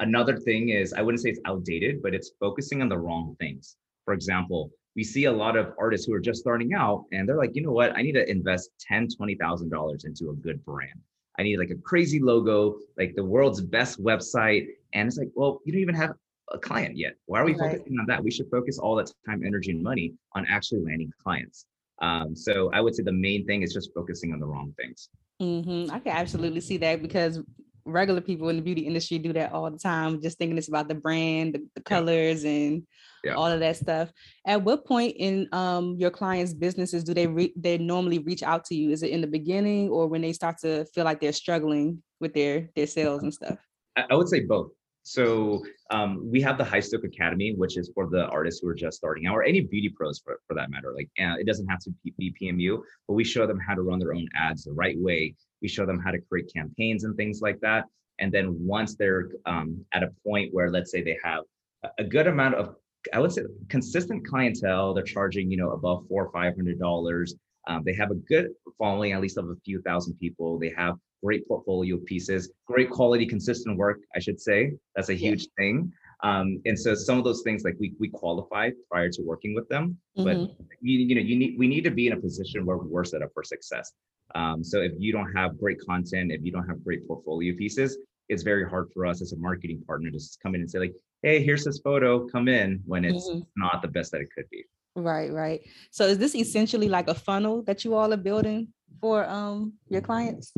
[0.00, 3.76] another thing is, I wouldn't say it's outdated, but it's focusing on the wrong things.
[4.04, 7.36] For example, we see a lot of artists who are just starting out and they're
[7.36, 10.64] like, you know what, I need to invest ten, twenty thousand dollars into a good
[10.64, 10.98] brand.
[11.38, 14.66] I need like a crazy logo, like the world's best website.
[14.92, 16.12] And it's like, well, you don't even have
[16.52, 17.14] a client yet.
[17.26, 17.72] Why are we Right.
[17.76, 18.22] focusing on that?
[18.22, 21.66] We should focus all that time, energy, and money on actually landing clients.
[22.02, 25.08] Um, so I would say the main thing is just focusing on the wrong things.
[25.40, 27.40] Hmm I can absolutely see that because
[27.86, 30.86] regular people in the beauty industry do that all the time, just thinking it's about
[30.86, 32.86] the brand, the, the colors, and
[33.24, 33.34] Yeah.
[33.34, 34.12] all of that stuff.
[34.46, 38.64] At what point in um, your clients' businesses do they re- they normally reach out
[38.66, 38.90] to you?
[38.90, 42.34] Is it in the beginning or when they start to feel like they're struggling with
[42.34, 43.58] their their sales and stuff?
[43.96, 44.72] I, I would say both.
[45.02, 48.98] So um, we have the Highstoke Academy, which is for the artists who are just
[48.98, 50.92] starting out, or any beauty pros for, for that matter.
[50.94, 53.98] Like uh, it doesn't have to be, PMU, but we show them how to run
[53.98, 55.34] their own ads the right way.
[55.62, 57.84] We show them how to create campaigns and things like that.
[58.18, 61.44] And then once they're um, at a point where, let's say, they have
[61.82, 62.76] a- a good amount of,
[63.14, 67.34] I would say, consistent clientele, they're charging, you know, above four or five hundred dollars.
[67.66, 70.58] Um, they have a good following, at least of a few thousand people.
[70.58, 74.72] They have great portfolio pieces, great quality, consistent work, I should say.
[74.96, 75.30] That's a Yeah.
[75.30, 75.92] huge thing.
[76.22, 79.66] Um, and so some of those things like we we qualify prior to working with
[79.68, 80.50] them, but Mhm.
[80.82, 83.22] you, you know you need we need to be in a position where we're set
[83.22, 83.92] up for success.
[84.34, 87.98] Um, so if you don't have great content, if you don't have great portfolio pieces,
[88.28, 90.78] it's very hard for us as a marketing partner to just come in and say
[90.78, 93.46] like, hey, here's this photo, come in when it's Mhm.
[93.56, 94.64] not the best that it could be.
[94.94, 95.60] Right, right.
[95.90, 98.68] So is this essentially like a funnel that you all are building
[99.00, 100.52] for um your clients?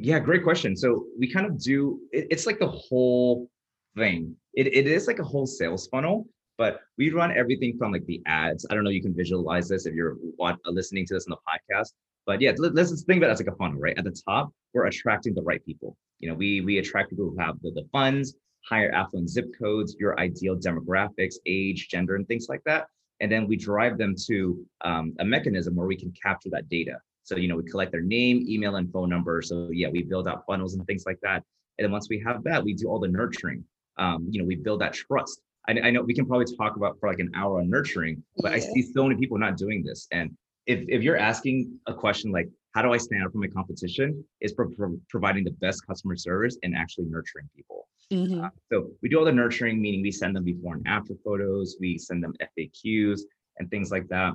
[0.00, 0.76] Yeah, great question.
[0.76, 3.50] So we kind of do it, it's like the whole
[3.96, 4.36] thing.
[4.54, 8.22] It, it is like a whole sales funnel, but we run everything from like the
[8.26, 8.64] ads.
[8.70, 10.16] I don't know, you can visualize this if you're
[10.66, 11.94] listening to this in the podcast.
[12.26, 13.98] But yeah, let- let's think about it as like a funnel, right?
[13.98, 15.96] At the top, we're attracting the right people.
[16.20, 18.34] You know, we we attract people who have the, the funds,
[18.68, 22.86] higher affluent zip codes, your ideal demographics, age, gender, and things like that.
[23.20, 26.98] And then we drive them to um, a mechanism where we can capture that data.
[27.28, 29.42] So, you know, we collect their name, email, and phone number.
[29.42, 31.44] So, yeah, we build out funnels and things like that.
[31.76, 33.62] And then once we have that, we do all the nurturing.
[33.98, 35.42] Um, you know, we build that trust.
[35.68, 38.52] I, I know we can probably talk about for like an hour on nurturing, but
[38.52, 40.08] I see so many people not doing this.
[40.10, 40.30] And
[40.66, 44.24] if, if you're asking a question like, how do I stand out from my competition?
[44.40, 47.88] Is pro- pro- providing the best customer service and actually nurturing people.
[48.10, 48.42] Mhm.
[48.42, 51.76] Uh, so we do all the nurturing, meaning we send them before and after photos,
[51.78, 53.20] we send them FAQs
[53.58, 54.32] and things like that.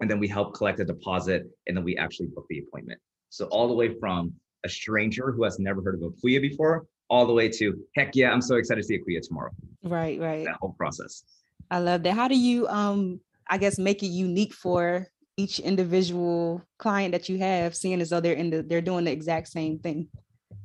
[0.00, 2.98] And then we help collect a deposit and then we actually book the appointment.
[3.28, 4.32] So all the way from
[4.64, 8.30] a stranger who has never heard of Akuya before, all the way to heck yeah,
[8.30, 9.50] I'm so excited to see Akuya tomorrow.
[9.82, 10.44] Right, right.
[10.44, 11.24] That whole process.
[11.70, 12.14] I love that.
[12.14, 17.38] How do you um I guess make it unique for each individual client that you
[17.38, 20.08] have, seeing as though they're in the they're doing the exact same thing?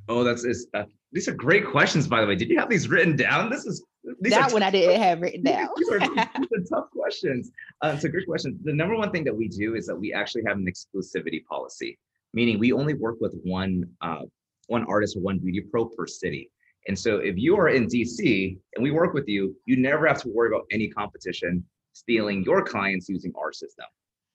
[0.08, 2.36] Oh, that's is uh, these are great questions, by the way.
[2.36, 3.50] Did you have these written down?
[3.50, 3.84] This is
[4.22, 5.70] these that one I didn't have written down.
[5.78, 7.52] these, are, these are tough questions.
[7.82, 8.60] Uh, so great question.
[8.63, 11.98] The number one thing that we do is that we actually have an exclusivity policy,
[12.34, 14.24] meaning we only work with one uh,
[14.68, 16.52] one artist or one beauty pro per city.
[16.88, 20.22] And so if you are in DC and we work with you, you never have
[20.22, 21.63] to worry about any competition
[21.94, 23.86] stealing your clients using our system.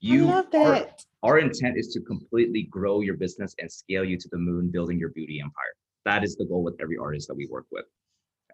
[0.00, 1.04] You I love that.
[1.22, 4.98] our intent is to completely grow your business and scale you to the moon, building
[4.98, 5.74] your beauty empire.
[6.06, 7.84] That is the goal with every artist that we work with.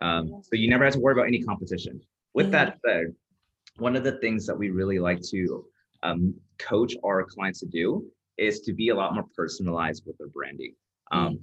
[0.00, 2.00] Um, so you never have to worry about any competition.
[2.34, 3.14] With that said,
[3.78, 5.64] one of the things that we really like to
[6.02, 8.04] um, coach our clients to do
[8.38, 10.74] is to be a lot more personalized with their branding.
[11.12, 11.40] Um,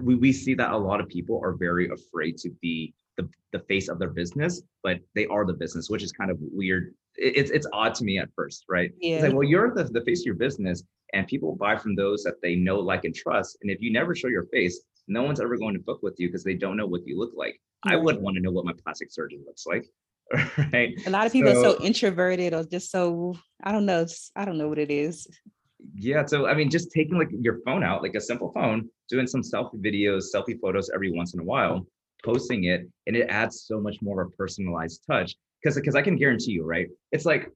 [0.00, 3.60] we, we see that a lot of people are very afraid to be the, the
[3.60, 6.94] face of their business, but they are the business, which is kind of weird.
[7.16, 8.90] It- It's, it's odd to me at first, right?
[9.16, 12.24] It's like, well, you're the, the face of your business and people buy from those
[12.24, 13.58] that they know, like, and trust.
[13.62, 16.28] And if you never show your face, no one's ever going to book with you
[16.28, 17.60] because they don't know what you look like.
[17.86, 19.86] I wouldn't want to know what my plastic surgeon looks like.
[20.72, 20.94] right.
[21.06, 24.06] A lot of people are So- so introverted or just so I don't know.
[24.36, 25.26] I don't know what it is.
[25.94, 26.24] Yeah.
[26.24, 29.42] So, I mean, just taking like your phone out, like a simple phone, doing some
[29.42, 31.86] selfie videos, selfie photos every once in a while,
[32.24, 35.34] posting it, and it adds so much more of a personalized touch.
[35.62, 36.88] Because, because I can guarantee you, right?
[37.12, 37.50] It's like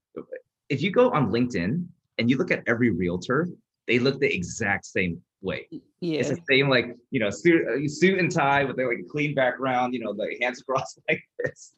[0.68, 1.86] if you go on LinkedIn
[2.18, 3.48] and you look at every realtor,
[3.86, 5.66] they look the exact same way.
[6.00, 6.20] Yeah.
[6.20, 9.34] It's the same, like, you know, suit, uh, suit and tie with like a clean
[9.34, 11.72] background, you know, the hands crossed like this.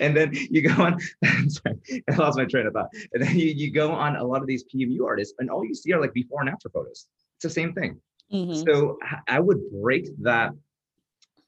[0.00, 0.98] and then you go on,
[1.48, 1.76] sorry,
[2.10, 2.88] I lost my train of thought.
[3.12, 5.74] And then you, you go on a lot of these PMU artists, and all you
[5.74, 7.06] see are like before and after photos.
[7.36, 8.00] It's the same thing.
[8.32, 8.64] Mhm.
[8.66, 10.52] So I would break that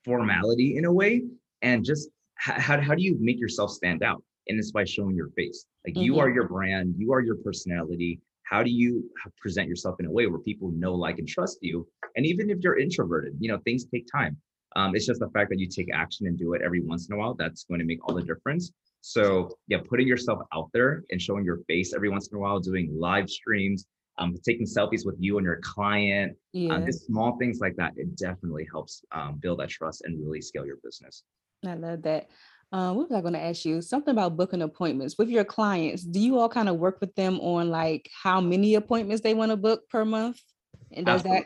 [0.05, 1.23] formality in a way
[1.63, 4.23] and just how, how do you make yourself stand out?
[4.49, 5.67] And it's by showing your face.
[5.87, 6.19] Like you Mhm.
[6.19, 8.21] are your brand, you are your personality.
[8.53, 9.11] How do you
[9.41, 11.89] present yourself in a way where people know, like, and trust you?
[12.17, 14.37] And even if you're introverted, you know, things take time.
[14.77, 17.15] Um, it's just the fact that you take action and do it every once in
[17.15, 18.71] a while that's going to make all the difference.
[19.01, 22.61] So yeah, putting yourself out there and showing your face every once in a while,
[22.61, 23.87] doing live streams,
[24.19, 26.75] um, taking selfies with you and your client, yeah.
[26.75, 30.43] um, just small things like that, it definitely helps um, build that trust and really
[30.43, 31.25] scale your business.
[31.67, 32.29] I love that.
[32.73, 33.83] Uh, what was I going to ask you?
[33.83, 36.03] Something about booking appointments with your clients.
[36.03, 39.51] Do you all kind of work with them on like how many appointments they want
[39.51, 40.41] to book per month?
[40.91, 41.45] And does that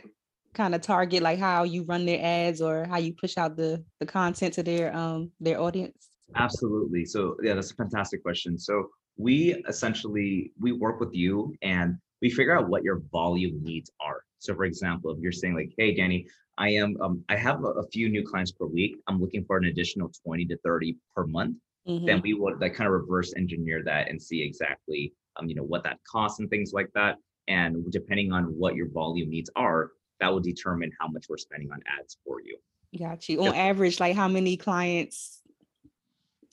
[0.54, 3.84] kind of target like how you run their ads or how you push out the
[4.00, 6.08] the content to their um their audience?
[6.36, 7.04] Absolutely.
[7.04, 8.56] So yeah, that's a fantastic question.
[8.58, 13.90] So we essentially we work with you and we figure out what your volume needs
[14.00, 14.22] are.
[14.38, 17.68] So for example, if you're saying like, hey Danny, I am um, I have a,
[17.68, 18.96] a few new clients per week.
[19.06, 21.56] I'm looking for an additional 20 to 30 per month.
[21.86, 22.22] then Mhm.
[22.22, 25.82] we would like kind of reverse engineer that and see exactly um, you know what
[25.84, 27.16] that costs and things like that
[27.46, 31.70] and depending on what your volume needs are that will determine how much we're spending
[31.70, 32.56] on ads for you
[32.98, 33.42] Got you.
[33.44, 35.42] On average, like how many clients?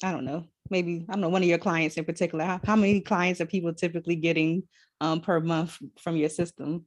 [0.03, 0.45] I don't know.
[0.69, 2.43] Maybe I don't know one of your clients in particular.
[2.43, 4.63] How, how many clients are people typically getting
[4.99, 6.85] um per month from your system?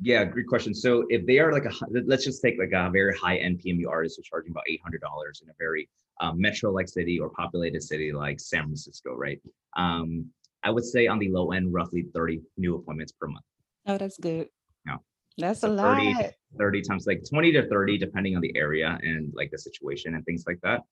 [0.00, 1.72] Yeah great question so if they are like a
[2.06, 5.48] let's just take like a very high end pmu artist who's charging about $800 in
[5.50, 5.88] a very
[6.20, 9.40] um, metro like city or populated city like san francisco right
[9.76, 10.26] um,
[10.62, 13.44] i would say on the low end roughly 30 new appointments per month
[13.88, 14.48] Oh, that's good.
[14.86, 14.96] Yeah.
[15.38, 16.24] That's a 30 lot.
[16.58, 20.24] 30 times like 20 to 30 depending on the area and like the situation and
[20.24, 20.82] things like that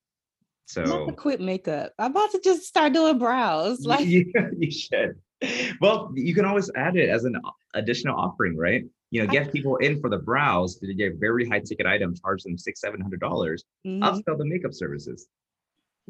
[0.67, 1.93] so quit makeup.
[1.99, 3.87] I'm about to just start doing brows.
[3.87, 4.25] Like, yeah,
[4.59, 5.17] you should.
[5.81, 7.37] Well, you can always add it as an
[7.75, 8.85] additional offering, right?
[9.11, 12.43] You know, get people in for the brows to get very high ticket item, charge
[12.43, 15.29] them six, seven hundred dollars, mhm, upsell the makeup services.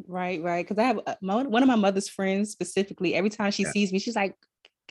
[0.06, 0.64] right, right.
[0.66, 3.14] Because I have uh, my, one of my mother's friends specifically.
[3.14, 3.70] Every time she Yeah.
[3.72, 4.34] sees me, she's like,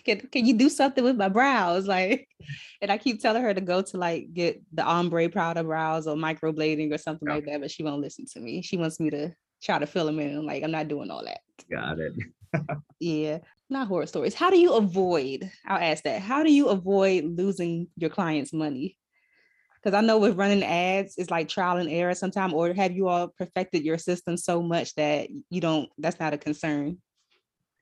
[0.03, 2.27] "Can can you do something with my brows?" Like,
[2.81, 6.15] and I keep telling her to go to like get the ombre powder brows or
[6.15, 7.35] microblading or something Yeah.
[7.35, 8.61] like that, but she won't listen to me.
[8.61, 10.37] She wants me to try to fill them in.
[10.37, 11.39] I'm like, I'm not doing all that.
[11.71, 12.13] Got it.
[12.99, 14.33] Yeah, not horror stories.
[14.33, 15.49] How do you avoid?
[15.65, 16.21] I'll ask that.
[16.21, 18.97] How do you avoid losing your clients' money?
[19.75, 22.53] Because I know with running ads, it's like trial and error sometimes.
[22.53, 25.89] Or have you all perfected your system so much that you don't?
[25.97, 26.97] That's not a concern.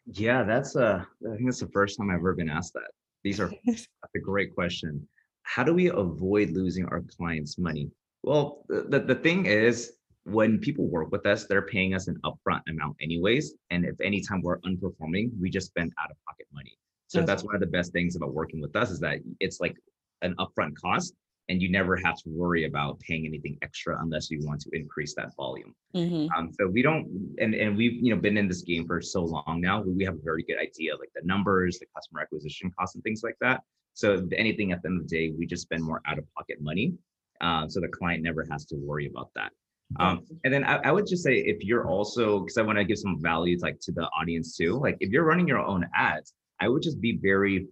[0.05, 1.07] Yeah, that's a.
[1.25, 2.91] I think that's the first time I've ever been asked that.
[3.23, 5.07] These are that's a great question.
[5.43, 7.89] How do we avoid losing our clients' money?
[8.21, 9.93] Well, the, the, the thing is,
[10.25, 13.55] when people work with us, they're paying us an upfront amount anyways.
[13.71, 16.77] And if anytime we're unperforming, we just spend out of pocket money.
[17.07, 17.25] So Okay.
[17.27, 19.75] that's one of the best things about working with us is that it's like
[20.21, 21.13] an upfront cost
[21.49, 25.13] and you never have to worry about paying anything extra unless you want to increase
[25.15, 25.75] that volume.
[25.93, 26.29] Mhm.
[26.35, 29.23] Um, so we don't, and and we've you know been in this game for so
[29.23, 29.81] long now.
[29.81, 33.03] We we have a very good idea like the numbers, the customer acquisition costs, and
[33.03, 33.61] things like that.
[33.93, 36.61] So anything at the end of the day, we just spend more out of pocket
[36.61, 36.97] money,
[37.41, 39.51] uh, so the client never has to worry about that.
[39.99, 42.83] Um, and then I, I would just say if you're also because I want to
[42.83, 44.79] give some value like to the audience too.
[44.79, 47.67] Like if you're running your own ads, I would just be very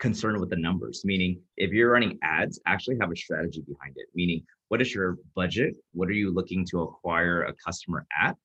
[0.00, 1.02] concerned with the numbers.
[1.04, 4.06] Meaning, if you're running ads, actually have a strategy behind it.
[4.14, 5.74] Meaning, what is your budget?
[5.92, 8.36] What are you looking to acquire a customer at?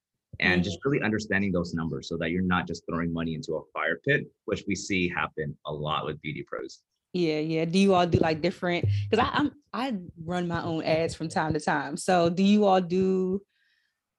[0.41, 3.61] And just really understanding those numbers so that you're not just throwing money into a
[3.73, 6.81] fire pit, which we see happen a lot with beauty pros.
[7.13, 7.63] Yeah, yeah.
[7.63, 8.85] Do you all do like different?
[9.09, 11.97] Because I I'm I run my own ads from time to time.
[11.97, 13.41] So do you all do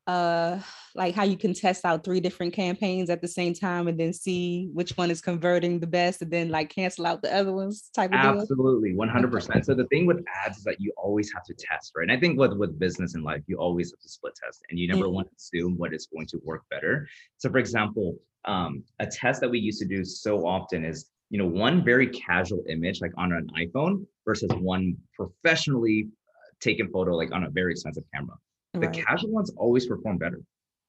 [0.06, 0.60] uh
[0.94, 4.12] like how you can test out three different campaigns at the same time and then
[4.12, 7.90] see which one is converting the best and then like cancel out the other ones
[7.94, 8.48] type of deal?
[8.48, 9.66] Absolutely, 100%.
[9.66, 12.04] So the thing with ads is that you always have to test, right?
[12.04, 14.78] And I think with with business and life, you always have to split test, and
[14.78, 15.12] you never Mhm.
[15.12, 17.08] want to assume what is going to work better.
[17.38, 21.38] So, for example, um, a test that we used to do so often is, you
[21.38, 27.14] know, one very casual image like on an iPhone versus one professionally uh, taken photo
[27.16, 28.36] like on a very expensive camera.
[28.74, 30.40] The casual ones always perform better.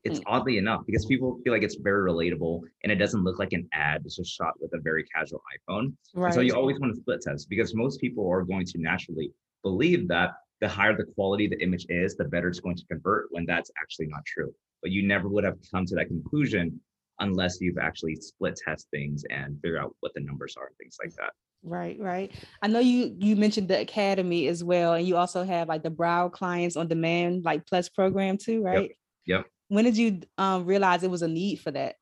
[0.04, 0.24] it's mm.
[0.28, 3.68] oddly enough because people feel like it's very relatable and it doesn't look like an
[3.74, 4.02] ad.
[4.06, 5.94] It's just shot with a very casual iPhone.
[6.14, 6.34] Right.
[6.34, 9.32] So you always want to split test because most people are going to naturally
[9.64, 10.32] believe that
[10.62, 13.72] the higher the quality the image is, the better it's going to convert when that's
[13.82, 14.54] actually not true.
[14.82, 16.80] But you never would have come to that conclusion
[17.20, 20.98] unless you've actually split test things and figure out what the numbers are and things
[21.04, 21.32] like that.
[21.64, 22.32] Right, right.
[22.62, 25.90] I know you you mentioned the academy as well, and you also have like the
[25.90, 28.82] Brow Clients on Demand like Plus program too, right?
[28.82, 28.92] Yep.
[29.26, 29.46] yep.
[29.70, 31.96] When did you um, realize it was a need for that?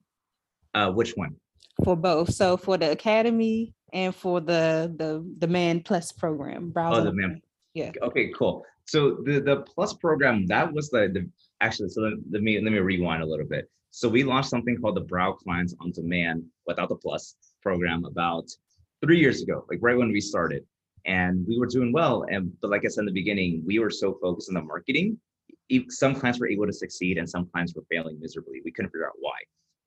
[0.74, 1.36] Uh, which one?
[1.84, 2.34] For both.
[2.34, 6.70] So for the academy and for the the Demand Plus program.
[6.70, 6.93] Brow.
[6.93, 7.41] Oh, the Demand.
[7.74, 7.91] Yeah.
[8.03, 8.63] Okay, cool.
[8.86, 11.30] So the the Plus program that was the the
[11.61, 11.89] actually.
[11.89, 13.70] So let me let me rewind a little bit.
[13.95, 18.43] So we launched something called the Brow Clients on Demand without the Plus program about
[19.01, 20.65] three years ago, like right when we started.
[21.05, 22.25] And we were doing well.
[22.29, 25.17] And but like I said in the beginning, we were so focused on the marketing.
[25.87, 28.61] Some clients were able to succeed and some clients were failing miserably.
[28.65, 29.37] We couldn't figure out why.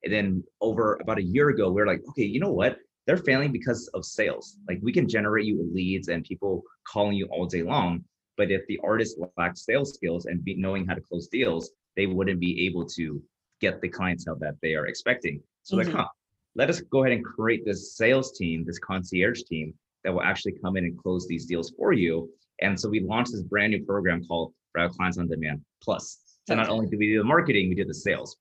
[0.03, 2.79] And then over about a year ago, we are like, okay, you know what?
[3.05, 4.57] They're failing because of sales.
[4.67, 8.03] Like we can generate you leads and people calling you all day long.
[8.37, 12.39] But if the artist lacks sales skills and knowing how to close deals, they wouldn't
[12.39, 13.21] be able to
[13.61, 15.41] get the clientele that they are expecting.
[15.63, 15.87] So mm-hmm.
[15.87, 16.07] like, huh,
[16.55, 20.53] let us go ahead and create this sales team, this concierge team that will actually
[20.53, 22.29] come in and close these deals for you.
[22.61, 26.19] And so we launched this brand new program called Brow Clients on Demand Plus.
[26.47, 28.37] So not only do we do the marketing, we do the sales.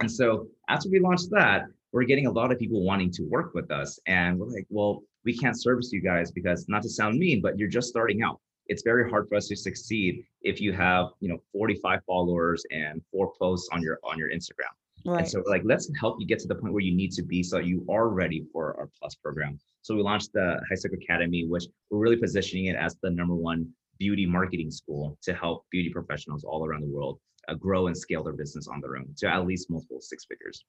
[0.00, 3.54] And so after we launched that, we're getting a lot of people wanting to work
[3.54, 3.98] with us.
[4.06, 7.58] And we're like, well, we can't service you guys because not to sound mean, but
[7.58, 8.40] you're just starting out.
[8.68, 13.02] It's very hard for us to succeed if you have, you know, 45 followers and
[13.12, 14.72] four posts on your on your Instagram.
[15.04, 15.20] Right.
[15.20, 17.42] And so like, let's help you get to the point where you need to be
[17.42, 19.58] so you are ready for our plus program.
[19.82, 23.68] So we launched the Highstoke Academy, which we're really positioning it as the number one
[23.98, 28.22] beauty marketing school to help beauty professionals all around the world uh, grow and scale
[28.22, 30.64] their business on their own to at least multiple six figures.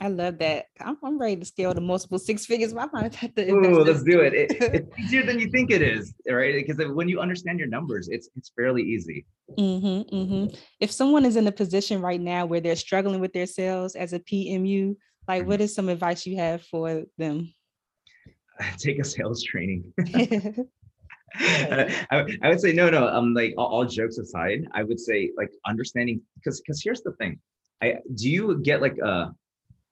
[0.00, 0.66] I love that.
[0.80, 2.74] I'm, I'm ready to scale to multiple six figures.
[2.74, 4.32] I might have to Ooh, let's do it.
[4.34, 4.50] it.
[4.74, 6.54] It's easier than you think it is, right?
[6.54, 9.26] Because when you understand your numbers, it's it's fairly easy.
[9.58, 10.54] Mm-hmm, mm-hmm.
[10.80, 14.12] If someone is in a position right now where they're struggling with their sales as
[14.12, 14.96] a PMU,
[15.28, 15.48] like mm-hmm.
[15.50, 17.52] what is some advice you have for them?
[18.78, 19.92] Take a sales training.
[21.38, 23.08] I, I, would say no, no.
[23.08, 27.12] Um, like all, all, jokes aside, I would say like understanding because because here's the
[27.12, 27.38] thing.
[27.82, 29.32] I do you get like a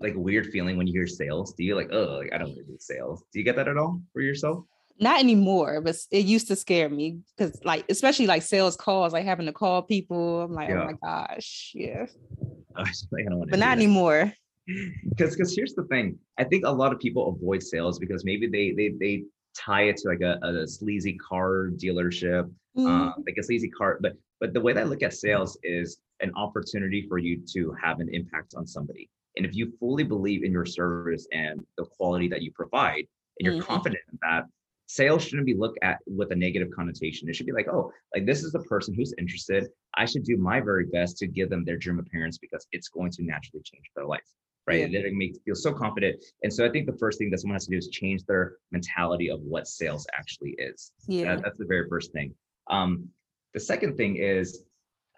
[0.01, 1.55] like a weird feeling when you hear sales?
[1.55, 3.25] Do you like oh like I don't want to do sales?
[3.33, 4.65] Do you get that at all for yourself?
[4.99, 9.25] Not anymore, but it used to scare me because like especially like sales calls, like
[9.25, 10.43] having to call people.
[10.43, 10.83] I'm like, oh yeah.
[10.83, 12.07] oh my gosh, yeah.
[12.77, 13.51] I don't want.
[13.51, 13.73] But not that.
[13.73, 14.33] anymore
[15.09, 18.47] because because here's the thing i think a lot of people avoid sales because maybe
[18.47, 19.25] they they they
[19.57, 22.87] tie it to like a, a sleazy car dealership, mm.
[22.87, 23.99] uh, like a sleazy car.
[24.01, 27.75] But but the way that I look at sales is an opportunity for you to
[27.83, 29.11] have an impact on somebody.
[29.37, 33.07] And if you fully believe in your service and the quality that you provide,
[33.39, 33.73] and you're mm-hmm.
[33.73, 34.47] confident in that,
[34.87, 37.29] sales shouldn't be looked at with a negative connotation.
[37.29, 39.69] It should be like, oh, like this is the person who's interested.
[39.95, 43.13] I should do my very best to give them their dream appearance because it's going
[43.13, 44.27] to naturally change their life
[44.67, 44.91] right?
[44.91, 45.01] Yeah.
[45.01, 46.23] It makes feel so confident.
[46.43, 48.57] And so I think the first thing that someone has to do is change their
[48.71, 50.93] mentality of what sales actually is.
[51.07, 51.35] Yeah.
[51.37, 52.35] That, that's the very first thing.
[52.69, 53.09] Um,
[53.55, 54.63] the second thing is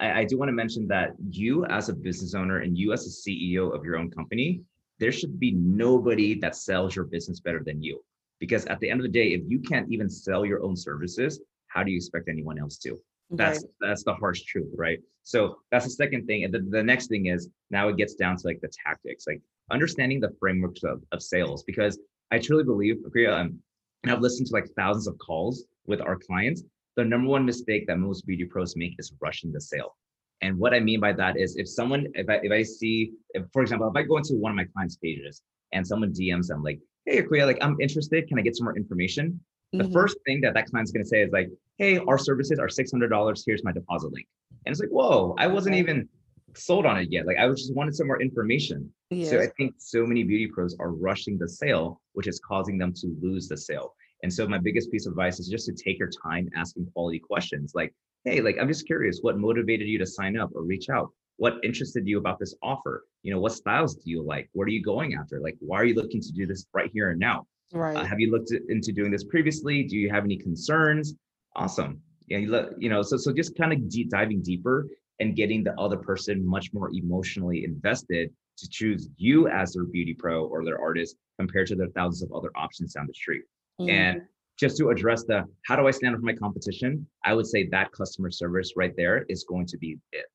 [0.01, 3.07] I, I do want to mention that you as a business owner and you as
[3.07, 4.63] a CEO of your own company,
[4.99, 8.03] there should be nobody that sells your business better than you.
[8.39, 11.41] Because at the end of the day, if you can't even sell your own services,
[11.69, 13.01] how do you expect anyone else to?
[13.33, 13.71] That's right.
[13.81, 14.99] that's the harsh truth, right?
[15.23, 16.45] So that's the second thing.
[16.45, 19.41] And the, the next thing is now it gets down to like the tactics, like
[19.71, 21.99] understanding the frameworks of, of sales, because
[22.31, 22.97] I truly believe,
[23.29, 23.59] um,
[24.03, 26.63] and I've listened to like thousands of calls with our clients.
[26.97, 29.97] The number one mistake that most beauty pros make is rushing the sale.
[30.43, 33.45] And what I mean by that is if someone, if I, if I see, if,
[33.53, 36.63] for example, if I go into one of my clients' pages and someone DMs them
[36.63, 39.41] like, hey, Akuya, like I'm interested, can I get some more information?
[39.73, 39.93] The mm-hmm.
[39.93, 41.49] first thing that that client's going to say is like,
[41.79, 43.43] hey, our services are $600.
[43.47, 44.27] Here's my deposit link.
[44.67, 46.09] And it's like, whoa, I wasn't even
[46.55, 47.27] sold on it yet.
[47.27, 48.93] Like I was just wanted some more information.
[49.11, 49.31] Yes.
[49.31, 52.93] So I think so many beauty pros are rushing the sale, which is causing them
[52.95, 53.95] to lose the sale.
[54.23, 57.19] And so my biggest piece of advice is just to take your time asking quality
[57.19, 57.93] questions like,
[58.25, 61.09] hey, like I'm just curious, what motivated you to sign up or reach out?
[61.39, 63.05] What interested you about this offer?
[63.23, 64.49] You know, what styles do you like?
[64.53, 65.41] What are you going after?
[65.41, 67.47] Like, why are you looking to do this right here and now?
[67.73, 67.97] Right.
[67.97, 69.83] Uh, have you looked into doing this previously?
[69.85, 71.15] Do you have any concerns?
[71.57, 72.01] Awesome.
[72.29, 74.87] Yeah, you, you know, so so just kind of deep diving deeper
[75.21, 80.15] and getting the other person much more emotionally invested to choose you as their beauty
[80.15, 83.43] pro or their artist compared to the thousands of other options down the street.
[83.81, 83.91] Mm.
[83.91, 84.23] And
[84.59, 87.69] just to address the how do I stand up for my competition, I would say
[87.69, 90.27] that customer service right there is going to be it.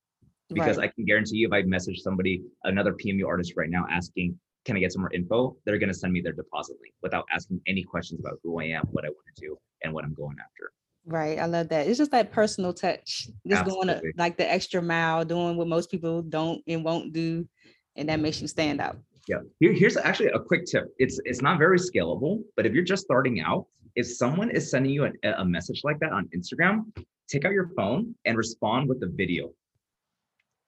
[0.52, 0.88] because right.
[0.88, 4.76] I can guarantee you if I message somebody, another PMU artist right now asking, can
[4.76, 5.56] I get some more info?
[5.64, 8.64] They're going to send me their deposit link without asking any questions about who I
[8.64, 10.72] am, what I want to do, and what I'm going after.
[11.06, 11.38] Right.
[11.38, 11.86] I love that.
[11.86, 13.86] It's just that personal touch, just Absolutely.
[13.86, 17.48] going to, like the extra mile, doing what most people don't and won't do.
[17.96, 18.98] And that makes you stand out.
[19.26, 19.38] Yeah.
[19.60, 20.84] Here, here's actually a quick tip.
[20.98, 24.92] It's it's not very scalable, but if you're just starting out, if someone is sending
[24.92, 26.84] you a, a message like that on Instagram,
[27.28, 29.50] take out your phone and respond with a video.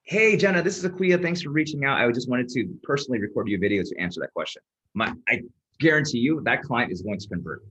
[0.03, 1.21] Hey Jenna, this is Aquia.
[1.21, 1.99] Thanks for reaching out.
[1.99, 4.61] I just wanted to personally record you a video to answer that question.
[4.93, 5.41] My, I
[5.79, 7.63] guarantee you that client is going to convert.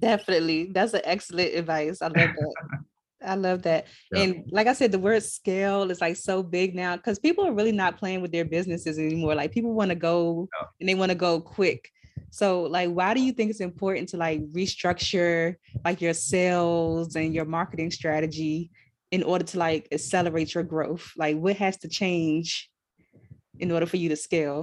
[0.00, 0.70] Definitely.
[0.72, 2.02] That's an excellent advice.
[2.02, 2.54] I love that.
[3.24, 3.86] I love that.
[4.12, 4.22] Yeah.
[4.22, 7.52] And like I said, the word scale is like so big now because people are
[7.52, 9.34] really not playing with their businesses anymore.
[9.34, 10.48] Like people want to go
[10.80, 11.90] and they want to go quick.
[12.30, 17.32] So like why do you think it's important to like restructure like your sales and
[17.32, 18.70] your marketing strategy
[19.14, 21.12] in order to like accelerate your growth?
[21.16, 22.68] Like what has to change
[23.60, 24.58] in order for you to scale?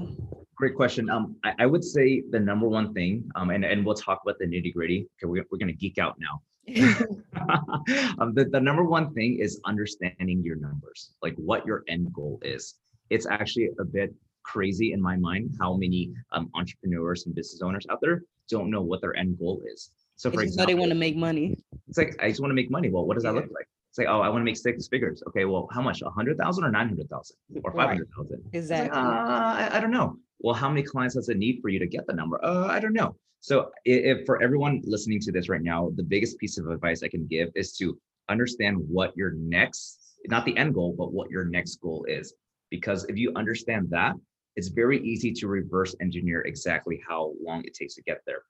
[0.58, 1.10] Great question.
[1.10, 4.38] Um, I, I would say the number one thing, um, and, and we'll talk about
[4.39, 5.08] the nitty gritty.
[5.16, 6.41] Okay, we're, we're gonna geek out now.
[8.20, 12.38] um, the, the number one thing is understanding your numbers, like what your end goal
[12.43, 12.76] is.
[13.10, 17.86] It's actually a bit crazy in my mind how many um, entrepreneurs and business owners
[17.89, 19.91] out there don't know what their end goal is.
[20.18, 21.58] So for example, they want to make money.
[21.88, 22.89] It's like I just want to make money.
[22.89, 23.32] Well, what does yeah.
[23.32, 23.68] that look like?
[23.92, 25.22] It's like, oh, I want to make six figures.
[25.28, 26.02] Okay, well, how much?
[26.02, 28.42] A hundred thousand or nine hundred thousand or five hundred thousand?
[28.46, 28.54] Right.
[28.54, 28.98] Exactly.
[28.98, 30.16] Like, uh, I, I, don't know.
[30.39, 32.39] Well, how many clients does it need for you to get the number?
[32.42, 33.18] Uh, I don't know.
[33.42, 37.10] So, if for everyone listening to this right now, the biggest piece of advice I
[37.10, 41.44] can give is to understand what your next, not the end goal, but what your
[41.44, 42.34] next goal is.
[42.70, 44.16] Because if you understand that,
[44.56, 48.44] it's very easy to reverse engineer exactly how long it takes to get there.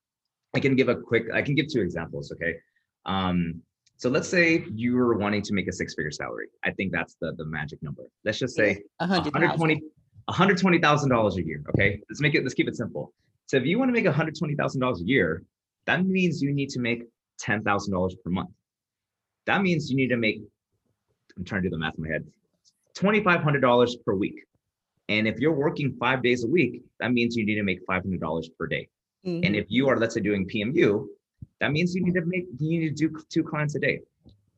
[0.54, 2.32] I can give a quick, I can give two examples.
[2.32, 2.58] Okay.
[3.08, 3.64] Um,
[4.02, 6.48] so let's say you were wanting to make a six figure salary.
[6.64, 8.02] I think that's the, the magic number.
[8.26, 9.80] Let's just say 120
[10.28, 11.64] $120,000 a year.
[11.70, 12.02] Okay.
[12.10, 13.14] Let's make it, let's keep it simple.
[13.46, 15.44] So if you want to make $120,000 a year,
[15.86, 17.04] that means you need to make
[17.44, 18.50] $10,000 per month.
[19.46, 20.42] That means you need to make,
[21.38, 22.26] I'm trying to do the math in my head,
[22.98, 24.46] $2,500 per week.
[25.10, 28.48] And if you're working five days a week, that means you need to make $500
[28.58, 28.88] per day.
[29.28, 29.46] Mm-hmm.
[29.46, 31.06] And if you are, let's say, doing PMU,
[31.62, 34.02] that means you need to make you need to do two clients a day.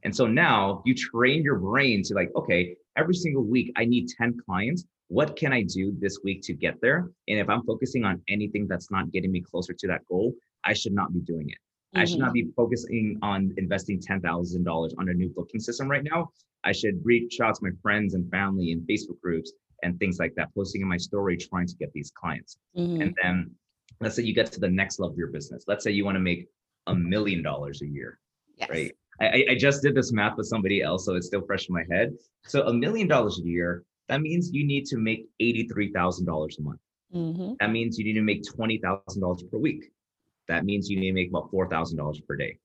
[0.03, 4.07] And so now you train your brain to like, okay, every single week I need
[4.17, 4.85] 10 clients.
[5.09, 7.09] What can I do this week to get there?
[7.27, 10.33] And if I'm focusing on anything that's not getting me closer to that goal,
[10.63, 11.57] I should not be doing it.
[11.57, 11.99] Mm-hmm.
[11.99, 12.51] I should not be mm-hmm.
[12.55, 16.29] focusing on investing $10,000 on a new booking system right now.
[16.63, 19.51] I should reach out to my friends and family in Facebook groups
[19.83, 22.57] and things like that, posting in my story, trying to get these clients.
[22.77, 23.01] Mm-hmm.
[23.01, 23.51] And then
[23.99, 25.65] let's say you get to the next level of your business.
[25.67, 26.47] Let's say you want to make
[26.87, 28.19] a million dollars a year,
[28.57, 28.69] yes.
[28.69, 28.91] right?
[29.21, 31.83] I, I just did this math with somebody else, so it's still fresh in my
[31.89, 32.13] head.
[32.45, 36.79] So a million dollars a year, that means you need to make $83,000 a month.
[37.13, 37.53] Mm-hmm.
[37.59, 39.91] That means you need to make $20,000 per week.
[40.47, 42.57] That means you need to make about $4,000 per day.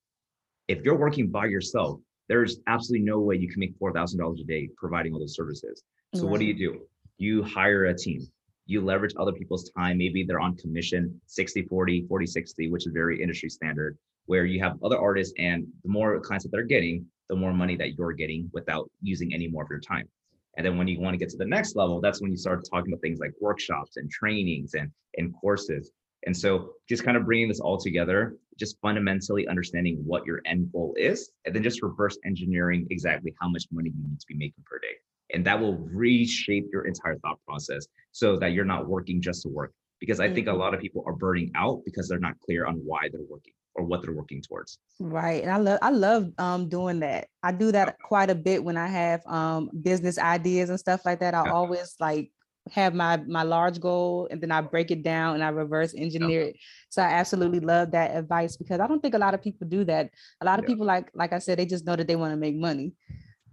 [0.66, 4.68] If you're working by yourself, there's absolutely no way you can make $4,000 a day
[4.76, 5.82] providing all those services.
[6.14, 6.30] So right.
[6.30, 6.80] what do you do?
[7.18, 8.26] You hire a team
[8.68, 9.98] you leverage other people's time.
[9.98, 13.98] Maybe they're on commission 60, 40, 40, 60, which is very industry standard,
[14.28, 17.76] where you have other artists and the more clients that they're getting, the more money
[17.76, 20.08] that you're getting without using any more of your time.
[20.56, 22.64] And then when you want to get to the next level, that's when you start
[22.70, 25.90] talking about things like workshops and trainings and, and courses.
[26.26, 30.70] And so just kind of bringing this all together, just fundamentally understanding what your end
[30.72, 34.36] goal is, and then just reverse engineering exactly how much money you need to be
[34.36, 34.96] making per day
[35.30, 39.48] and that will reshape your entire thought process so that you're not working just to
[39.48, 40.60] work because i think a mm-hmm.
[40.60, 43.84] lot of people are burning out because they're not clear on why they're working or
[43.84, 47.70] what they're working towards right and i love i love um doing that i do
[47.72, 51.44] that quite a bit when i have um business ideas and stuff like that i
[51.44, 51.52] yeah.
[51.52, 52.30] always like
[52.72, 56.42] have my my large goal and then I break it down and I reverse engineer
[56.42, 56.56] it.
[56.90, 59.84] So I absolutely love that advice because I don't think a lot of people do
[59.84, 60.10] that.
[60.40, 60.68] A lot of yeah.
[60.68, 62.92] people like like I said they just know that they want to make money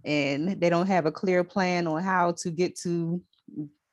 [0.04, 3.20] and they don't have a clear plan on how to get to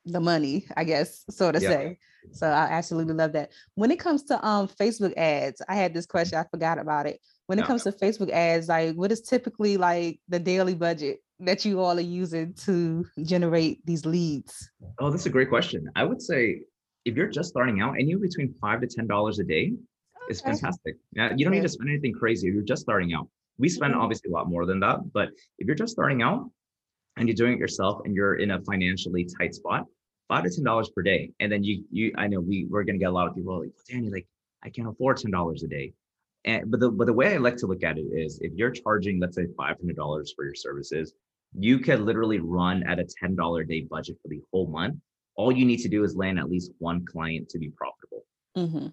[0.06, 1.70] the money, I guess, so to yeah.
[1.70, 2.00] say.
[2.32, 3.52] So I absolutely love that.
[3.76, 7.20] When it comes to um Facebook ads, I had this question, I forgot about it.
[7.48, 11.66] When it comes to Facebook ads, like what is typically like the daily budget that
[11.66, 14.72] you all are using to generate these leads?
[15.00, 15.90] Oh, that's a great question.
[15.96, 16.62] I would say
[17.06, 20.32] if you're just starting out, anywhere between five to ten dollars a day okay.
[20.32, 20.96] is fantastic.
[21.12, 22.48] Yeah, you don't need to spend anything crazy.
[22.48, 23.28] If you're just starting out.
[23.60, 24.02] We spend mm-hmm.
[24.02, 26.50] obviously a lot more than that, but if you're just starting out
[27.18, 29.86] and you're doing it yourself and you're in a financially tight spot,
[30.28, 32.98] five to ten dollars per day, and then you you I know we we're gonna
[32.98, 34.28] get a lot of people like, well, Danny, like
[34.64, 35.94] I can't afford ten dollars a day.
[36.46, 38.72] And but the but the way I like to look at it is if you're
[38.72, 41.14] charging, let's say five hundred dollars for your services,
[41.58, 44.96] you could literally run at a $10 a day budget for the whole month.
[45.36, 48.26] All you need to do is land at least one client to be profitable.
[48.58, 48.88] Mm-hmm.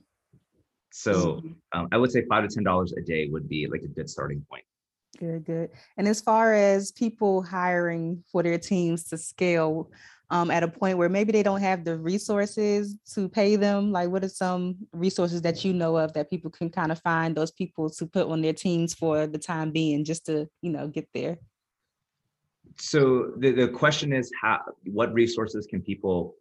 [0.92, 1.48] So mm-hmm.
[1.78, 4.08] um, I would say five to ten dollars a day would be like a good
[4.08, 4.64] starting point.
[5.18, 5.70] Good, good.
[5.96, 9.90] And as far as people hiring for their teams to scale,
[10.30, 13.90] um, at a point where maybe they don't have the resources to pay them?
[13.90, 17.36] Like, what are some resources that you know of that people can kind of find
[17.36, 20.88] those people to put on their teams for the time being, just to you know
[20.88, 21.38] get there?
[22.78, 26.36] So the, the question is, how what resources can people,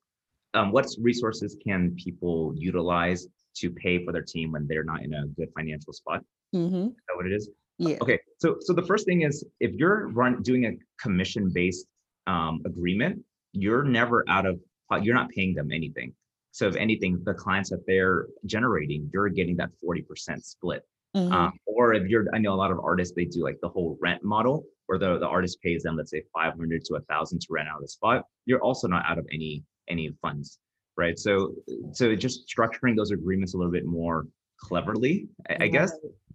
[0.54, 5.14] um, what resources can people utilize to pay for their team when they're not in
[5.14, 6.24] a good financial spot?
[6.56, 6.76] Mm-hmm.
[6.76, 7.50] Is that what it is?
[7.80, 7.98] Yeah.
[8.02, 8.20] Okay.
[8.38, 10.72] So so the first thing is if you're run doing a
[11.02, 11.88] commission based
[12.28, 13.24] um, agreement,
[13.54, 14.60] you're never out of
[15.02, 16.14] you're not paying them anything.
[16.52, 20.84] So if anything the clients that they're generating you're getting that 40% split.
[21.16, 21.34] Mm-hmm.
[21.34, 23.97] um, or if you're i know a lot of artists they do like the whole
[24.00, 27.47] rent model where the, the artist pays them let's say 500 to a 1000 to
[27.50, 30.60] rent out the spot you're also not out of any any funds
[31.00, 31.18] right?
[31.18, 31.56] So
[31.93, 34.28] so just structuring those agreements a little bit more
[34.60, 35.91] cleverly i, I guess.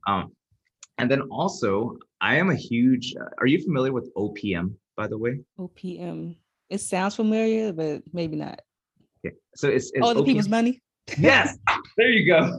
[0.08, 0.32] Um,
[0.98, 5.40] and then also i am a huge are you familiar with opm by the way?
[5.58, 6.36] Opm
[6.70, 8.60] it sounds familiar, but maybe not.
[9.22, 9.32] Yeah.
[9.56, 10.82] So it's, it's all the people's money.
[11.18, 11.56] Yes.
[11.96, 12.56] there you go.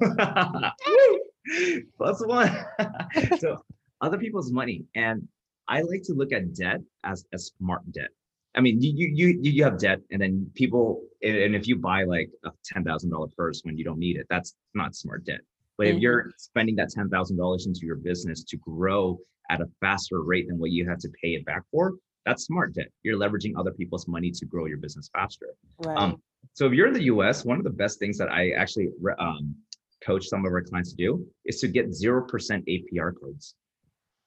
[1.98, 2.66] Plus one.
[3.40, 3.64] so
[4.02, 4.86] other people's money.
[4.96, 5.28] And
[5.68, 8.10] I like to look at debt as a smart debt.
[8.56, 12.04] I mean, you you you you have debt, and then people, and if you buy
[12.04, 15.42] like a ten thousand dollar purse when you don't need it, that's not smart debt.
[15.78, 15.98] But mm-hmm.
[15.98, 20.22] if you're spending that ten thousand dollars into your business to grow at a faster
[20.22, 21.96] rate than what you have to pay it back for,
[22.26, 22.88] that's smart debt.
[23.04, 25.56] You're leveraging other people's money to grow your business faster.
[25.80, 25.98] Right.
[25.98, 26.22] Um,
[26.54, 29.56] so if you're in the US, one of the best things that I actually um,
[30.04, 33.56] coach some of our clients to do is to get 0% APR codes.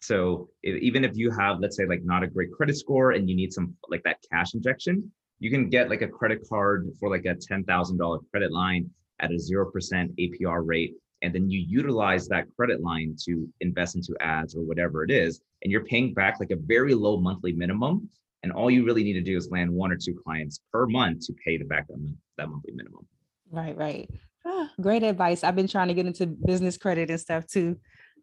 [0.00, 3.28] So if, even if you have, let's say like not a great credit score and
[3.28, 7.10] you need some like that cash injection, you can get like a credit card for
[7.10, 8.90] like a $10,000 credit line
[9.20, 14.14] at a 0% APR rate and then you utilize that credit line to invest into
[14.20, 18.08] ads or whatever it is and you're paying back like a very low monthly minimum
[18.42, 21.26] and all you really need to do is land one or two clients per month
[21.26, 23.06] to pay the back that, that monthly minimum.
[23.50, 24.08] Right right.
[24.46, 25.42] Ah, great advice.
[25.42, 27.78] I've been trying to get into business credit and stuff too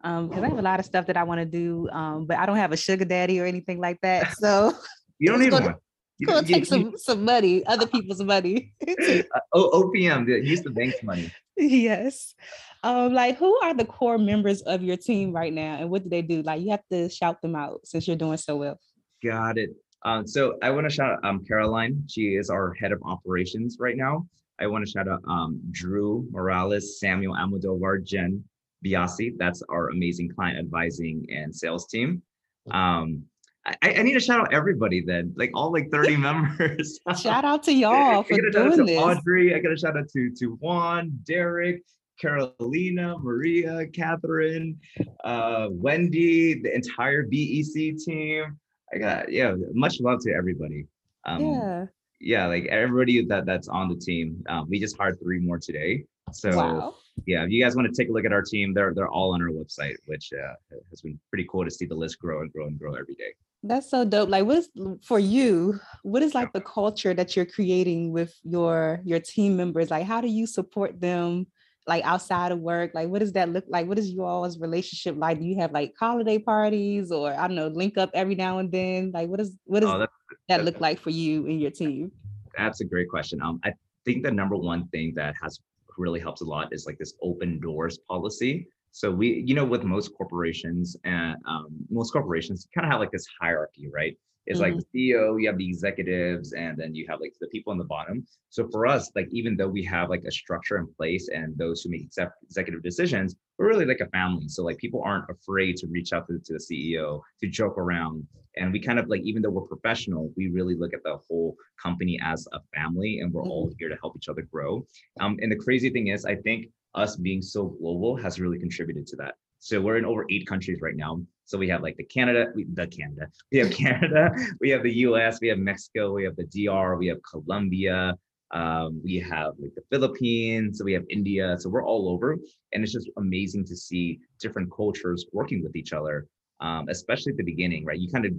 [0.06, 2.38] because um, i have a lot of stuff that i want to do um, but
[2.38, 4.74] i don't have a sugar daddy or anything like that so
[5.20, 5.74] you don't need one
[6.18, 8.74] you, gonna take you, some you, some money, other people's money.
[8.88, 11.32] uh, OPM, use the bank's money.
[11.58, 12.36] Yes.
[12.84, 16.10] Um, like who are the core members of your team right now and what do
[16.10, 16.42] they do?
[16.44, 18.80] Like you have to shout them out since you're doing so well.
[19.24, 19.72] Got it.
[20.04, 22.04] Um, so I want to shout out um, Caroline.
[22.08, 24.28] She is our head of operations right now.
[24.60, 28.44] I want to shout out um, Drew Morales, Samuel Amodovar, Jen
[28.86, 29.34] Biasi.
[29.38, 32.22] That's our amazing client advising and sales team.
[32.70, 33.24] Um,
[33.66, 37.00] I, I, need to shout out everybody then, like all like 30 members.
[37.20, 39.00] shout out to y'all for doing this.
[39.00, 41.82] Audrey, I got a shout out to to Juan, Derek,
[42.20, 44.80] Carolina, Maria, Catherine,
[45.24, 48.58] uh, Wendy, the entire BEC team.
[48.94, 50.86] I got yeah, much love to everybody.
[51.26, 51.86] Um, yeah.
[52.22, 54.44] Yeah, like everybody that that's on the team.
[54.48, 56.06] Um, we just hired three more today.
[56.32, 56.96] So wow.
[57.26, 59.34] yeah, if you guys want to take a look at our team, they're they're all
[59.34, 60.54] on our website, which uh,
[60.90, 63.34] has been pretty cool to see the list grow and grow and grow every day.
[63.68, 64.30] That's so dope.
[64.30, 64.70] Like what's
[65.04, 69.90] for you, what is like the culture that you're creating with your your team members?
[69.90, 71.48] Like how do you support them
[71.88, 72.92] like outside of work?
[72.94, 73.88] Like what does that look like?
[73.88, 75.40] What is you all's relationship like?
[75.40, 78.72] Do you have like holiday parties or I don't know, link up every now and
[78.72, 79.12] then?
[79.12, 80.06] Like what is what does oh,
[80.48, 82.12] that look like for you and your team?
[82.56, 83.42] That's a great question.
[83.42, 83.74] Um I
[84.06, 85.60] think the number one thing that has
[85.98, 88.68] really helps a lot is like this open doors policy.
[88.96, 93.12] So we, you know, with most corporations and um, most corporations kind of have like
[93.12, 94.18] this hierarchy, right?
[94.46, 94.78] It's mm-hmm.
[94.78, 97.78] like the CEO, you have the executives, and then you have like the people on
[97.78, 98.26] the bottom.
[98.52, 101.82] So for us, like even though we have like a structure in place and those
[101.82, 102.08] who make
[102.48, 104.48] executive decisions, we're really like a family.
[104.48, 108.26] So like people aren't afraid to reach out to, to the CEO to joke around.
[108.56, 111.58] And we kind of like, even though we're professional, we really look at the whole
[111.84, 113.52] company as a family and we're mm-hmm.
[113.52, 114.88] all here to help each other grow.
[115.20, 119.06] Um, and the crazy thing is, I think us being so global has really contributed
[119.08, 119.36] to that.
[119.60, 121.22] So we're in over eight countries right now.
[121.46, 124.30] So we have like the Canada, we, the Canada, we have Canada,
[124.62, 128.16] we have the US, we have Mexico, we have the DR, we have Colombia,
[128.52, 131.58] um, we have like the Philippines, so we have India.
[131.60, 132.38] So we're all over,
[132.74, 136.28] and it's just amazing to see different cultures working with each other.
[136.62, 138.00] Um, especially at the beginning, right?
[138.00, 138.32] You kind of,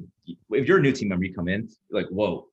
[0.52, 2.46] if you're a new team member, you come in, like, whoa,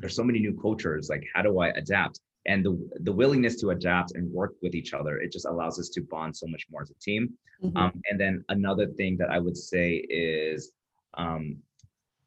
[0.00, 1.08] there's so many new cultures.
[1.08, 2.18] Like, how do I adapt?
[2.46, 5.88] And the, the willingness to adapt and work with each other it just allows us
[5.88, 7.28] to bond so much more as a team
[7.62, 7.76] mm-hmm.
[7.76, 10.72] um, and then another thing that i would say is
[11.14, 11.56] um,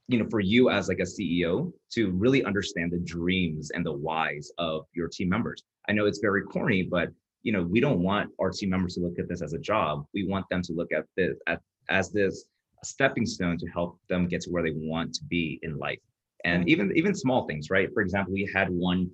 [0.09, 3.93] you know, for you as like a CEO to really understand the dreams and the
[3.93, 5.61] whys of your team members.
[5.87, 7.09] I know it's very corny, but
[7.43, 10.05] you know, we don't want our team members to look at this as a job.
[10.13, 12.45] We want them to look at this at, as this
[12.83, 15.99] stepping stone to help them get to where they want to be in life.
[16.43, 17.89] And even even small things, right?
[17.93, 19.11] For example, we had one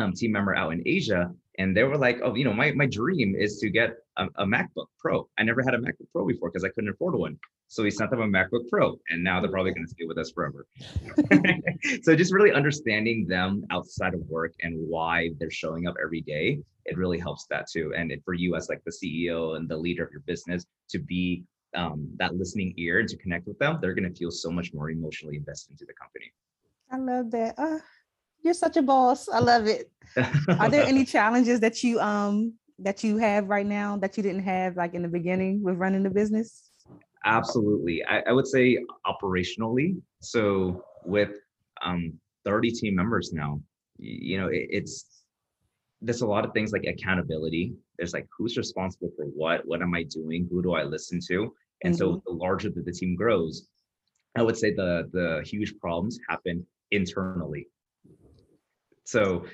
[0.00, 2.86] um, team member out in Asia, and they were like, "Oh, you know, my my
[2.86, 5.28] dream is to get a, a MacBook Pro.
[5.38, 7.38] I never had a MacBook Pro before because I couldn't afford one.
[7.68, 10.16] So we sent them a MacBook Pro, and now they're probably going to stay with
[10.16, 10.66] us forever.
[12.02, 16.60] so just really understanding them outside of work and why they're showing up every day,
[16.86, 17.92] it really helps that too.
[17.94, 21.44] And for you as like the CEO and the leader of your business to be
[21.74, 24.72] um, that listening ear and to connect with them, they're going to feel so much
[24.72, 26.32] more emotionally invested into the company.
[26.90, 27.58] I love that.
[27.58, 27.78] Uh,
[28.42, 29.28] you're such a boss.
[29.28, 29.90] I love it.
[30.58, 34.44] Are there any challenges that you um that you have right now that you didn't
[34.44, 36.70] have like in the beginning with running the business?
[37.24, 38.04] Absolutely.
[38.04, 40.00] I, I would say operationally.
[40.20, 41.30] So with
[41.82, 42.12] um,
[42.44, 43.60] 30 team members now,
[43.98, 45.24] you know, it, it's
[46.00, 47.74] there's a lot of things like accountability.
[47.98, 49.66] There's like who's responsible for what?
[49.66, 50.48] What am I doing?
[50.50, 51.52] Who do I listen to?
[51.82, 51.98] And mm-hmm.
[51.98, 53.66] so the larger that the team grows,
[54.36, 57.66] I would say the the huge problems happen internally.
[59.08, 59.46] So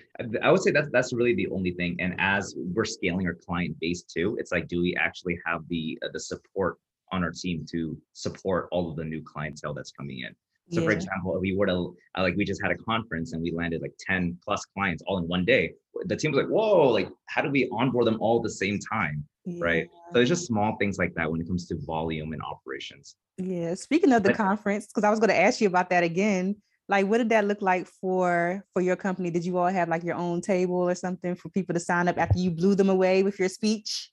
[0.42, 1.94] I would say that's that's really the only thing.
[2.00, 5.96] And as we're scaling our client base too, it's like, do we actually have the
[6.02, 6.78] uh, the support
[7.12, 10.34] on our team to support all of the new clientele that's coming in.
[10.72, 10.86] So yeah.
[10.86, 13.52] for example, if we were to uh, like we just had a conference and we
[13.52, 15.74] landed like 10 plus clients all in one day.
[16.06, 18.80] The team was like, whoa, like how do we onboard them all at the same
[18.80, 19.24] time?
[19.44, 19.64] Yeah.
[19.64, 19.90] Right.
[20.08, 23.14] So there's just small things like that when it comes to volume and operations.
[23.36, 23.74] Yeah.
[23.74, 26.56] Speaking of the but, conference, because I was going to ask you about that again.
[26.88, 29.30] Like what did that look like for for your company?
[29.30, 32.18] Did you all have like your own table or something for people to sign up
[32.18, 34.10] after you blew them away with your speech?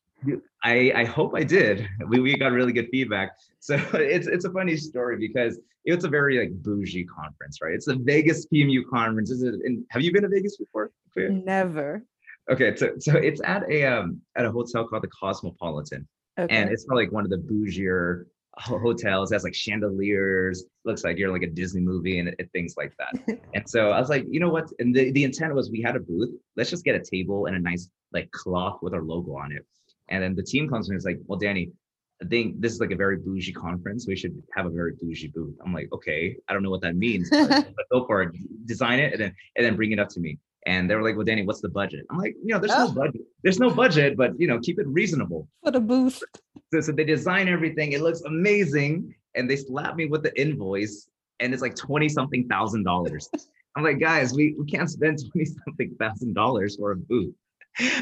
[0.63, 1.87] I, I hope I did.
[2.07, 3.31] We, we got really good feedback.
[3.63, 7.75] So it's it's a funny story because it's a very like bougie conference, right?
[7.75, 9.29] It's the Vegas PMU conference.
[9.29, 9.53] Is it?
[9.63, 10.89] In, have you been to Vegas before?
[11.15, 12.03] Never.
[12.49, 16.07] Okay, so so it's at a um at a hotel called the Cosmopolitan,
[16.39, 16.55] okay.
[16.55, 18.25] and it's probably like one of the bougier
[18.57, 19.31] hotels.
[19.31, 20.65] Has like chandeliers.
[20.85, 23.39] Looks like you're like a Disney movie and, and things like that.
[23.53, 24.69] and so I was like, you know what?
[24.79, 26.31] And the the intent was we had a booth.
[26.55, 29.65] Let's just get a table and a nice like cloth with our logo on it
[30.11, 31.71] and then the team comes and is like, well, Danny,
[32.21, 34.05] I think this is like a very bougie conference.
[34.07, 35.55] We should have a very bougie booth.
[35.65, 38.35] I'm like, okay, I don't know what that means, but, but go for it.
[38.67, 40.37] Design it and then and then bring it up to me.
[40.67, 42.05] And they were like, well, Danny, what's the budget?
[42.11, 42.87] I'm like, you know, there's oh.
[42.87, 43.21] no budget.
[43.41, 45.47] There's no budget, but you know, keep it reasonable.
[45.63, 46.21] For the booth.
[46.73, 47.91] So, so they design everything.
[47.91, 49.13] It looks amazing.
[49.35, 51.07] And they slap me with the invoice
[51.41, 53.29] and it's like 20 something thousand dollars.
[53.75, 57.33] I'm like, guys, we, we can't spend 20 something thousand dollars for a booth.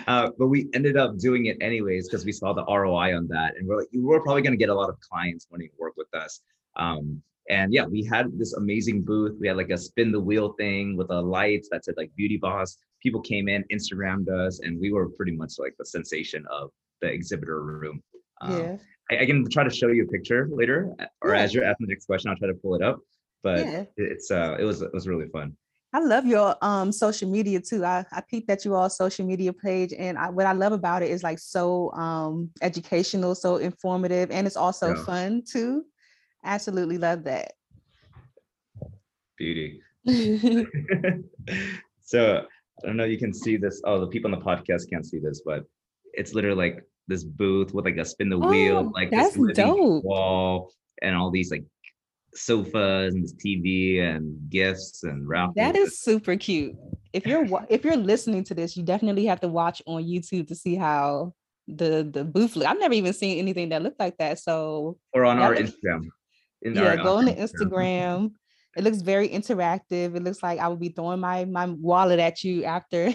[0.08, 3.56] Uh, but we ended up doing it anyways because we saw the ROI on that,
[3.56, 5.94] and we're like, we're probably going to get a lot of clients wanting to work
[5.96, 6.42] with us.
[6.76, 9.38] Um, and yeah, we had this amazing booth.
[9.40, 12.38] We had like a spin the wheel thing with a lights that said like Beauty
[12.38, 12.78] Boss.
[13.02, 17.08] People came in, Instagrammed us, and we were pretty much like the sensation of the
[17.08, 18.02] exhibitor room.
[18.42, 18.78] Um, yeah.
[19.12, 21.42] I, I, can try to show you a picture later, or yeah.
[21.42, 23.00] as you're asking the next question, I'll try to pull it up.
[23.44, 23.84] But yeah.
[23.98, 25.56] it's uh, it was it was really fun.
[25.92, 27.84] I love your um social media too.
[27.84, 31.02] I, I peeped at you all social media page and I, what I love about
[31.02, 35.04] it is like so um educational, so informative, and it's also yeah.
[35.04, 35.86] fun too.
[36.46, 37.54] Absolutely love that.
[39.38, 39.82] Beauty.
[42.02, 42.46] so
[42.84, 43.82] I don't know you can see this.
[43.86, 45.64] Oh, the people on the podcast can't see this, but
[46.14, 49.58] it's literally like this booth with like a spin the wheel, oh, like that's this
[49.58, 50.04] dope.
[50.04, 51.66] wall and all these like
[52.34, 55.28] sofas and TV and gifts and.
[55.56, 56.76] That is super cute.
[57.12, 60.56] If you're if you're listening to this, you definitely have to watch on YouTube to
[60.56, 61.34] see how
[61.68, 62.68] the the booth look.
[62.68, 64.40] I've never even seen anything that looked like that.
[64.40, 66.08] So or on our Instagram.
[66.62, 68.32] In yeah, our, go uh, on the Instagram.
[68.78, 70.16] It looks very interactive.
[70.16, 73.14] It looks like I would be throwing my my wallet at you after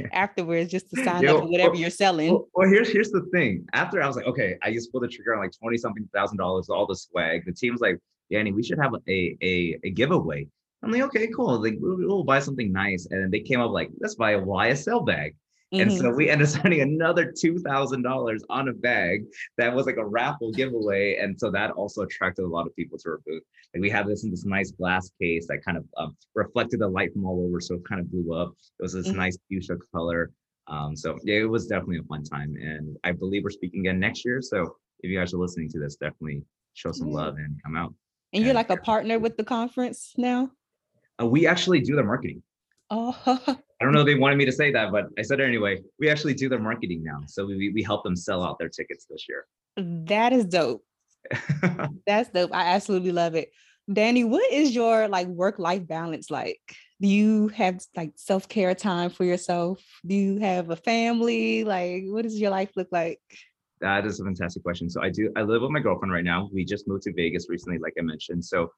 [0.12, 2.30] afterwards just to sign Yo, up for whatever well, you're selling.
[2.30, 3.66] Well, well, here's here's the thing.
[3.72, 6.38] After I was like, okay, I just pulled the trigger on like 20 something thousand
[6.38, 7.44] dollars, all the swag.
[7.46, 7.98] The team's like,
[8.30, 10.46] Danny, we should have a, a, a giveaway.
[10.82, 11.60] I'm like, okay, cool.
[11.60, 13.06] Like we'll, we'll, buy something nice.
[13.10, 15.34] And then they came up like, let's buy a YSL bag.
[15.72, 15.82] Mm-hmm.
[15.82, 16.16] And so mm-hmm.
[16.16, 19.24] we ended up spending another two thousand dollars on a bag
[19.58, 22.98] that was like a raffle giveaway, and so that also attracted a lot of people
[22.98, 23.42] to our booth.
[23.74, 26.88] Like we have this in this nice glass case that kind of um, reflected the
[26.88, 28.52] light from all over, so it kind of blew up.
[28.78, 29.18] It was this mm-hmm.
[29.18, 30.30] nice fuchsia color.
[30.68, 34.00] Um, so yeah, it was definitely a fun time, and I believe we're speaking again
[34.00, 34.40] next year.
[34.40, 36.42] So if you guys are listening to this, definitely
[36.74, 37.92] show some love and come out.
[38.32, 40.50] And you're like a partner with the conference now?
[41.20, 42.42] Uh, we actually do the marketing.
[42.90, 43.16] Oh.
[43.80, 45.78] I don't know they wanted me to say that, but I said it anyway.
[45.98, 47.20] We actually do their marketing now.
[47.26, 49.46] So we, we help them sell out their tickets this year.
[49.76, 50.84] That is dope.
[52.06, 52.52] That's dope.
[52.52, 53.50] I absolutely love it.
[53.90, 56.60] Danny, what is your like work life balance like?
[57.00, 59.80] Do you have like self care time for yourself?
[60.04, 61.64] Do you have a family?
[61.64, 63.20] Like, what does your life look like?
[63.80, 64.90] That is a fantastic question.
[64.90, 65.32] So I do.
[65.36, 66.50] I live with my girlfriend right now.
[66.52, 68.44] We just moved to Vegas recently, like I mentioned.
[68.44, 68.72] So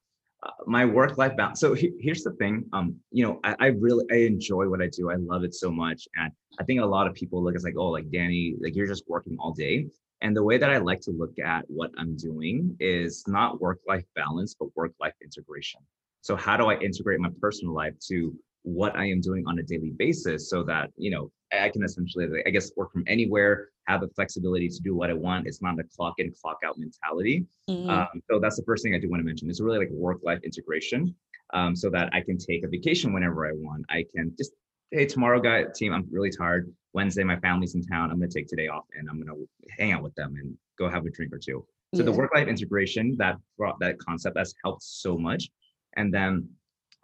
[0.67, 1.61] my work life balance.
[1.61, 2.65] So he, here's the thing.
[2.73, 5.11] Um, you know, I, I, really I enjoy what I do.
[5.11, 7.75] I love it so much, and I think a lot of people look as like,
[7.77, 9.87] oh, like Danny, like you're just working all day.
[10.23, 13.79] And the way that I like to look at what I'm doing is not work
[13.87, 15.81] life balance, but work life integration.
[16.21, 19.63] So, how do I integrate my personal life to what I am doing on a
[19.63, 24.01] daily basis so that, you know, I can essentially, I guess, work from anywhere, have
[24.01, 25.47] the flexibility to do what I want.
[25.47, 27.47] It's not a clock in, clock out mentality.
[27.69, 27.91] Mm-hmm.
[27.91, 29.49] Um, so, that's the first thing I do want to mention.
[29.51, 31.15] It's really like work life integration
[31.53, 33.85] um, so that I can take a vacation whenever I want.
[33.89, 34.53] I can just,
[34.91, 36.73] hey, tomorrow, guy team, I'm really tired.
[36.93, 38.11] Wednesday, my family's in town.
[38.11, 40.57] I'm going to take today off and I'm going to hang out with them and
[40.79, 41.65] go have a drink or two.
[41.95, 42.07] So yeah.
[42.07, 45.51] the work life integration that brought that concept has helped so much.
[45.97, 46.49] And then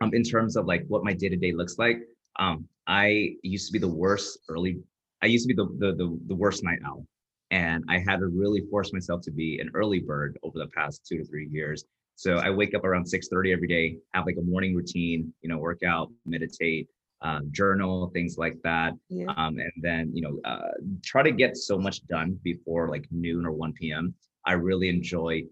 [0.01, 2.01] um, in terms of like what my day to day looks like,
[2.39, 4.79] um, I used to be the worst early.
[5.23, 7.07] I used to be the, the the the worst night owl,
[7.51, 11.07] and I had to really force myself to be an early bird over the past
[11.07, 11.85] two to three years.
[12.17, 15.59] So I wake up around 6:30 every day, have like a morning routine, you know,
[15.59, 16.89] work out, meditate,
[17.21, 18.95] um, journal, things like that.
[19.09, 19.27] Yeah.
[19.37, 20.73] Um, and then, you know, uh,
[21.05, 24.15] try to get so much done before like noon or 1 p.m.
[24.47, 25.43] I really enjoy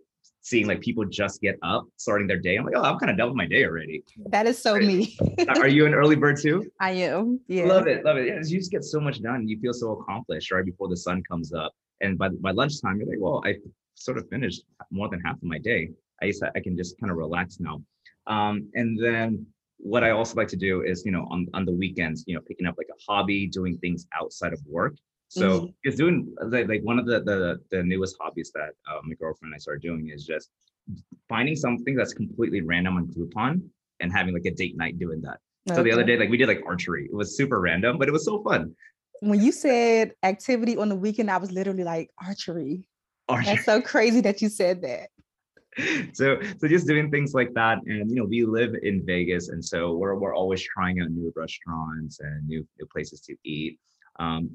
[0.45, 2.57] seeing like people just get up, starting their day.
[2.57, 4.05] I'm like, oh, I'm kind of done with my day already.
[4.27, 4.85] That is so right.
[4.85, 5.17] me.
[5.49, 6.71] Are you an early bird too?
[6.81, 7.41] I am.
[7.49, 7.65] Yeah.
[7.65, 8.05] Love it.
[8.05, 8.27] Love it.
[8.27, 9.49] Yeah, you just get so much done.
[9.49, 11.73] You feel so accomplished right before the sun comes up.
[12.03, 13.55] And by, by lunchtime, you're like, well, I
[13.95, 15.89] sort of finished more than half of my day.
[16.23, 17.83] I, I can just kind of relax now.
[18.27, 19.47] Um, and then
[19.79, 22.43] what I also like to do is, you know, on, on the weekends, you know,
[22.47, 24.95] picking up like a hobby, doing things outside of work.
[25.29, 25.67] So mm-hmm.
[25.83, 29.53] it's doing like, like one of the, the the newest hobbies that uh, my girlfriend
[29.53, 30.51] and I started doing is just
[31.29, 33.63] finding something that's completely random on Groupon
[34.01, 35.39] and having like a date night doing that.
[35.69, 35.77] Okay.
[35.77, 37.07] So the other day, like we did like archery.
[37.07, 38.75] It was super random, but it was so fun.
[39.21, 42.85] When you said activity on the weekend, I was literally like archery.
[43.29, 43.55] archery.
[43.55, 45.09] That's so crazy that you said that.
[46.13, 49.65] so so just doing things like that and you know we live in vegas and
[49.65, 53.79] so we're, we're always trying out new restaurants and new, new places to eat
[54.21, 54.51] um,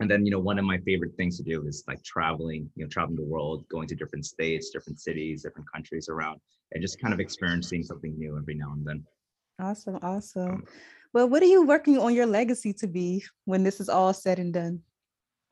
[0.00, 2.84] and then you know one of my favorite things to do is like traveling you
[2.84, 6.40] know traveling the world going to different states different cities different countries around
[6.72, 9.02] and just kind of experiencing something new every now and then.
[9.60, 10.50] Awesome awesome.
[10.50, 10.64] Um,
[11.12, 14.38] well what are you working on your legacy to be when this is all said
[14.38, 14.80] and done?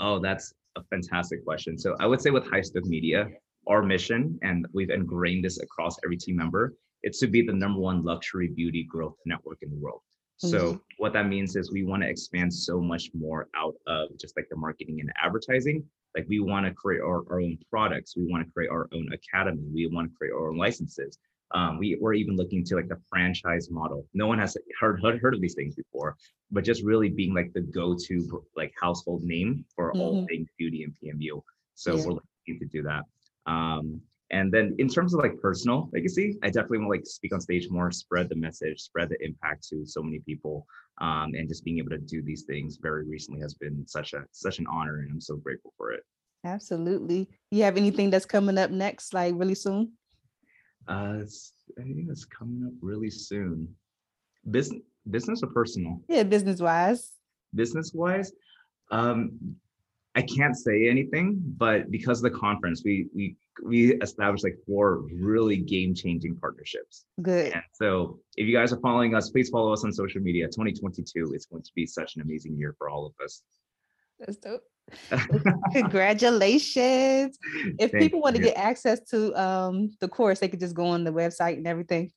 [0.01, 1.79] Oh that's a fantastic question.
[1.79, 3.29] So i would say with highstoke media
[3.67, 7.81] our mission, and we've ingrained this across every team member, it's to be the number
[7.81, 10.01] one luxury beauty growth network in the world.
[10.45, 10.49] Mm-hmm.
[10.49, 14.37] So what that means is we want to expand so much more out of just
[14.37, 15.85] like the marketing and advertising.
[16.15, 18.17] Like we want to create our, our own products.
[18.17, 19.63] We want to create our own academy.
[19.73, 21.19] We want to create our own licenses.
[21.53, 24.07] Um, we, we're even looking to like the franchise model.
[24.15, 26.17] No one has heard, heard, heard of these things before,
[26.51, 30.01] but just really being like the go-to like household name for mm-hmm.
[30.01, 31.41] all things beauty and PMU.
[31.75, 32.05] So yeah.
[32.05, 33.05] we're looking to do that.
[33.47, 34.01] Um,
[34.31, 37.41] and then in terms of like personal legacy, I definitely want to like speak on
[37.41, 40.67] stage more, spread the message, spread the impact to so many people.
[41.01, 44.25] Um, and just being able to do these things very recently has been such a
[44.33, 46.03] such an honor and I'm so grateful for it.
[46.45, 47.29] Absolutely.
[47.51, 49.93] You have anything that's coming up next, like really soon?
[50.89, 51.23] Uh
[51.79, 53.69] anything that's coming up really soon.
[54.51, 56.01] Business business or personal?
[56.09, 57.13] Yeah, business wise.
[57.55, 58.33] Business wise.
[58.91, 59.57] Um,
[60.17, 65.03] I can't say anything, but because of the conference, we we we established like four
[65.13, 67.05] really game changing partnerships.
[67.21, 67.53] Good.
[67.53, 70.47] And so if you guys are following us, please follow us on social media.
[70.47, 73.43] 2022 is going to be such an amazing year for all of us.
[74.19, 74.63] That's dope.
[75.73, 77.39] Congratulations.
[77.79, 80.87] If Thank people want to get access to um, the course, they could just go
[80.87, 82.13] on the website and everything.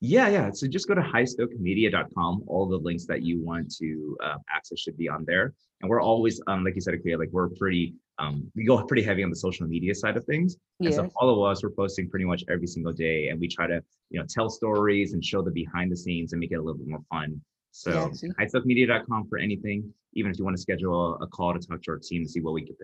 [0.00, 0.50] Yeah, yeah.
[0.52, 2.44] So just go to highstokemedia.com.
[2.46, 5.54] All the links that you want to uh, access should be on there.
[5.80, 9.02] And we're always, um, like you said, Akria, like we're pretty, um, we go pretty
[9.02, 10.56] heavy on the social media side of things.
[10.80, 10.88] Yeah.
[10.88, 11.62] And so follow us.
[11.62, 15.12] We're posting pretty much every single day, and we try to, you know, tell stories
[15.12, 17.40] and show the behind the scenes and make it a little bit more fun.
[17.72, 19.92] So yeah, highstokemedia.com for anything.
[20.14, 22.28] Even if you want to schedule a, a, call to talk to our team to
[22.28, 22.76] see what we could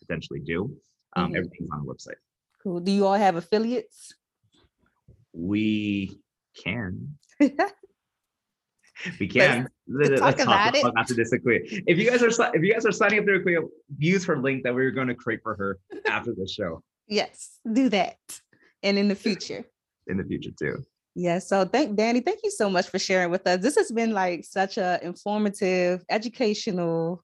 [0.00, 0.64] potentially do,
[1.14, 1.36] um, mm-hmm.
[1.36, 2.18] everything's on the website.
[2.60, 2.80] Cool.
[2.80, 4.14] Do you all have affiliates?
[5.32, 6.18] We
[6.56, 7.18] can.
[7.40, 9.68] we can.
[9.88, 10.84] Let's, talk about it.
[10.96, 11.60] After this Akria.
[11.86, 13.66] If you guys are if you guys are signing up through Akria,
[13.98, 16.82] use her link that we are going to create for her after the show.
[17.08, 18.16] Yes, do that,
[18.82, 19.64] and in the future.
[20.06, 20.84] In the future too.
[21.14, 21.40] Yeah.
[21.40, 22.20] So thank Danny.
[22.20, 23.60] Thank you so much for sharing with us.
[23.60, 27.22] This has been like such a informative, educational,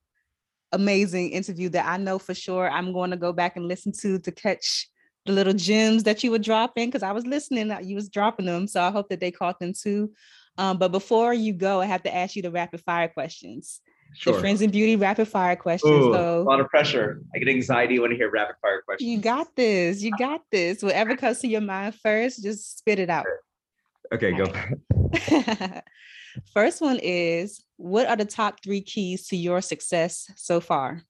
[0.72, 4.18] amazing interview that I know for sure I'm going to go back and listen to
[4.18, 4.88] to catch
[5.26, 7.72] the little gems that you were dropping because I was listening.
[7.82, 10.12] You was dropping them, so I hope that they caught them too.
[10.56, 13.80] Um, but before you go, I have to ask you the rapid fire questions.
[14.14, 14.34] Sure.
[14.34, 15.92] The Friends in Beauty rapid fire questions.
[15.92, 17.22] Ooh, so, a lot of pressure.
[17.34, 19.08] I get anxiety when I hear rapid fire questions.
[19.08, 20.02] You got this.
[20.02, 20.82] You got this.
[20.82, 23.26] Whatever comes to your mind first, just spit it out.
[24.12, 24.46] Okay, go.
[26.52, 31.02] First one is what are the top three keys to your success so far?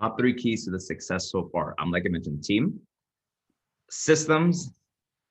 [0.00, 1.74] Top three keys to the success so far.
[1.78, 2.80] I'm like I mentioned, team,
[3.92, 4.72] systems,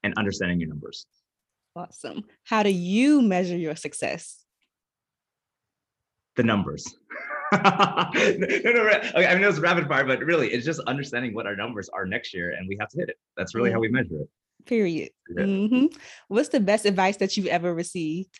[0.03, 1.05] and understanding your numbers.
[1.75, 2.25] Awesome.
[2.43, 4.43] How do you measure your success?
[6.35, 6.85] The numbers.
[7.51, 11.45] no, no, okay, I mean, it was rapid fire, but really, it's just understanding what
[11.45, 13.17] our numbers are next year, and we have to hit it.
[13.35, 14.29] That's really how we measure it.
[14.65, 15.09] Period.
[15.37, 15.87] Mm-hmm.
[16.27, 18.39] What's the best advice that you've ever received?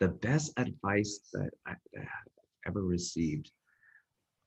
[0.00, 1.76] The best advice that I've
[2.66, 3.50] ever received.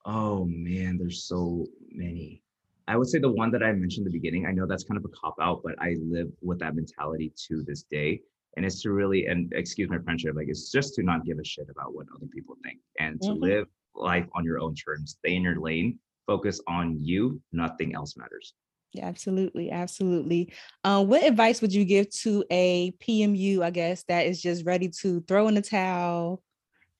[0.05, 2.43] Oh man, there's so many.
[2.87, 4.97] I would say the one that I mentioned in the beginning, I know that's kind
[4.97, 8.21] of a cop out, but I live with that mentality to this day.
[8.55, 11.43] And it's to really, and excuse my friendship, like it's just to not give a
[11.43, 13.43] shit about what other people think and to mm-hmm.
[13.43, 18.15] live life on your own terms, stay in your lane, focus on you, nothing else
[18.15, 18.53] matters.
[18.93, 20.53] Yeah, absolutely, absolutely.
[20.83, 24.89] Uh, what advice would you give to a PMU, I guess, that is just ready
[25.01, 26.41] to throw in the towel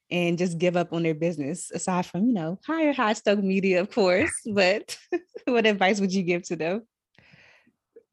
[0.10, 1.72] and just give up on their business?
[1.72, 4.98] Aside from, you know, hire Highstoke Media, of course, but
[5.46, 6.88] what advice would you give to them?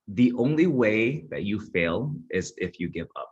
[0.09, 3.31] The only way that you fail is if you give up,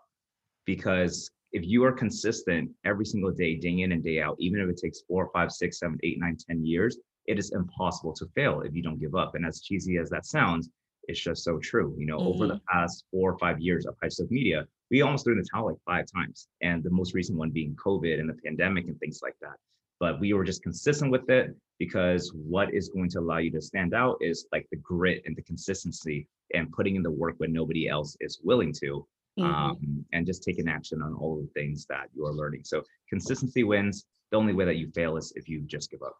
[0.64, 4.68] because if you are consistent every single day, day in and day out, even if
[4.70, 6.96] it takes four, five, six, seven, eight, nine, ten years,
[7.26, 9.34] it is impossible to fail if you don't give up.
[9.34, 10.70] And as cheesy as that sounds,
[11.08, 11.94] it's just so true.
[11.98, 12.28] You know, mm-hmm.
[12.28, 12.78] over the mm-hmm.
[12.78, 15.78] past four or five years of Highstoke Media, we almost threw in the towel like
[15.86, 16.49] five times.
[16.61, 19.57] And the most recent one being COVID and the pandemic and things like that.
[19.99, 23.61] But we were just consistent with it because what is going to allow you to
[23.62, 27.53] stand out is like the grit and the consistency and putting in the work when
[27.53, 29.07] nobody else is willing to.
[29.40, 29.51] Mm-hmm.
[29.51, 32.64] Um, and just taking action on all the things that you are learning.
[32.64, 34.05] So consistency wins.
[34.30, 36.16] The only way that you fail is if you just give up.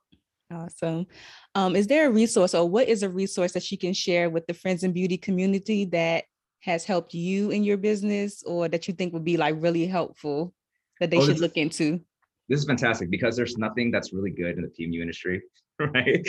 [0.51, 1.07] Awesome.
[1.55, 4.47] Um, is there a resource or what is a resource that you can share with
[4.47, 6.25] the Friends in Beauty community that
[6.63, 10.55] has helped you in your business or that you think would be like really helpful
[11.01, 12.01] that they oh, should look into?
[12.49, 15.43] This is fantastic because there's nothing that's really good in the PMU industry,
[15.79, 16.25] right?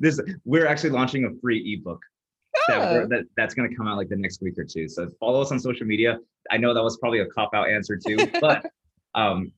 [0.00, 2.00] this we're actually launching a free ebook
[2.68, 3.06] that, oh.
[3.08, 4.88] that, that's going to come out like the next week or two.
[4.88, 6.18] So follow us on social media.
[6.50, 8.64] I know that was probably a cop out answer too, but
[9.14, 9.52] um,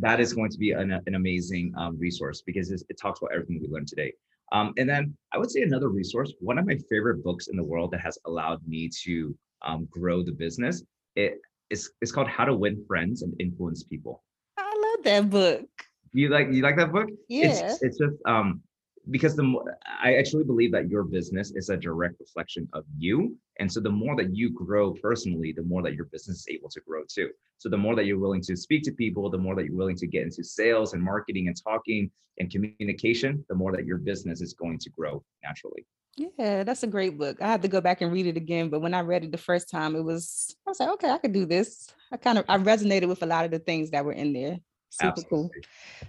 [0.00, 3.60] that is going to be an, an amazing um, resource because it talks about everything
[3.60, 4.12] we learned today.
[4.52, 7.62] Um, and then I would say another resource, one of my favorite books in the
[7.62, 10.82] world that has allowed me to um, grow the business,
[11.16, 11.40] it
[11.70, 14.22] is it's called How to Win Friends and Influence People.
[14.56, 15.68] I love that book.
[16.12, 17.08] You like you like that book?
[17.28, 17.46] Yeah.
[17.46, 18.62] It's, it's just um
[19.10, 23.36] because the more I actually believe that your business is a direct reflection of you.
[23.58, 26.68] And so the more that you grow personally, the more that your business is able
[26.70, 27.30] to grow too.
[27.58, 29.96] So the more that you're willing to speak to people, the more that you're willing
[29.96, 34.40] to get into sales and marketing and talking and communication, the more that your business
[34.40, 35.86] is going to grow naturally.
[36.16, 37.40] Yeah, that's a great book.
[37.40, 38.68] I have to go back and read it again.
[38.68, 41.18] But when I read it the first time, it was I was like, okay, I
[41.18, 41.88] could do this.
[42.12, 44.58] I kind of I resonated with a lot of the things that were in there.
[44.90, 45.30] Super Absolutely.
[45.30, 45.50] cool.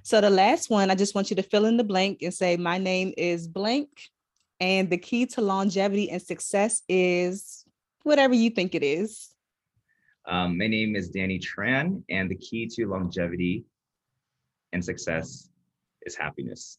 [0.03, 2.57] So the last one, I just want you to fill in the blank and say,
[2.57, 3.89] my name is blank.
[4.59, 7.63] And the key to longevity and success is
[8.03, 9.33] whatever you think it is.
[10.27, 13.65] Um, my name is Danny Tran, and the key to longevity
[14.71, 15.49] and success
[16.03, 16.77] is happiness.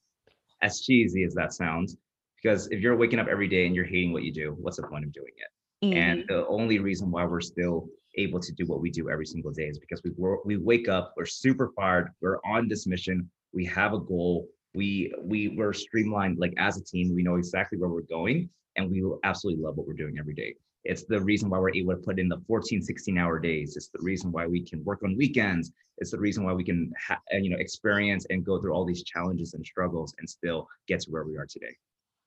[0.62, 1.96] As cheesy as that sounds,
[2.43, 4.86] because if you're waking up every day and you're hating what you do, what's the
[4.86, 5.86] point of doing it?
[5.86, 5.99] Mm-hmm.
[5.99, 9.53] And the only reason why we're still able to do what we do every single
[9.53, 10.11] day is because we
[10.45, 15.12] we wake up, we're super fired, we're on this mission, we have a goal, we
[15.20, 19.05] we we're streamlined like as a team, we know exactly where we're going, and we
[19.24, 20.55] absolutely love what we're doing every day.
[20.84, 23.76] It's the reason why we're able to put in the 14, 16 hour days.
[23.76, 25.70] It's the reason why we can work on weekends.
[25.99, 29.05] It's the reason why we can, ha- you know, experience and go through all these
[29.05, 31.76] challenges and struggles and still get to where we are today.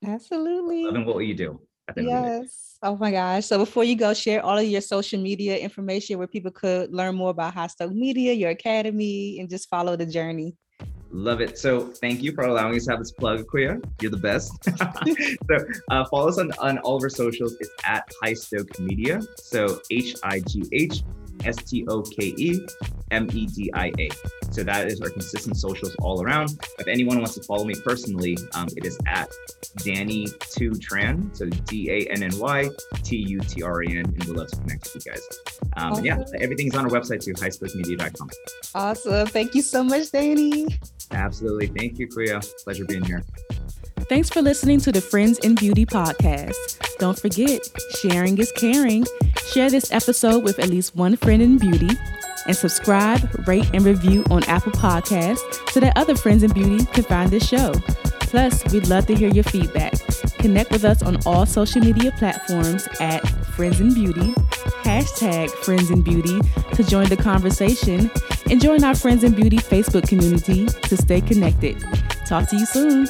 [0.05, 0.83] Absolutely.
[0.83, 1.59] Loving what you do.
[1.97, 2.77] Yes.
[2.81, 3.45] Oh my gosh.
[3.45, 7.15] So before you go, share all of your social media information where people could learn
[7.15, 10.55] more about Highstoke Media, your academy, and just follow the journey.
[11.11, 11.57] Love it.
[11.57, 13.81] So thank you for allowing us to have this plug, Quia.
[14.01, 14.51] You're the best.
[15.49, 17.55] so uh, follow us on, on all of our socials.
[17.59, 19.21] It's at Highstoke Media.
[19.37, 21.03] So H I G H
[21.45, 22.59] S T O K E
[23.11, 24.09] M E D I A.
[24.51, 26.59] So that is our consistent socials all around.
[26.79, 29.29] If anyone wants to follow me personally, um, it is at
[29.77, 31.35] Danny Two Tran.
[31.35, 32.69] So D A N N Y
[33.03, 35.21] T U T R A N, and we'd love to connect with you guys.
[35.77, 36.05] Um, awesome.
[36.05, 38.29] Yeah, everything's on our website too, highstokemedia.com.
[38.73, 39.27] Awesome.
[39.27, 40.67] Thank you so much, Danny.
[41.11, 41.67] Absolutely.
[41.67, 42.41] Thank you, Quia.
[42.63, 43.23] Pleasure being here.
[44.07, 46.53] Thanks for listening to the Friends in Beauty podcast.
[46.99, 47.67] Don't forget,
[47.99, 49.03] sharing is caring.
[49.47, 51.89] Share this episode with at least one friend in beauty
[52.45, 57.03] and subscribe, rate, and review on Apple Podcasts so that other friends in beauty can
[57.03, 57.73] find this show.
[58.19, 59.93] Plus, we'd love to hear your feedback.
[60.37, 64.33] Connect with us on all social media platforms at Friends in Beauty,
[64.83, 66.39] hashtag Friends in Beauty
[66.73, 68.11] to join the conversation,
[68.51, 71.83] and join our Friends in Beauty Facebook community to stay connected.
[72.27, 73.07] Talk to you soon.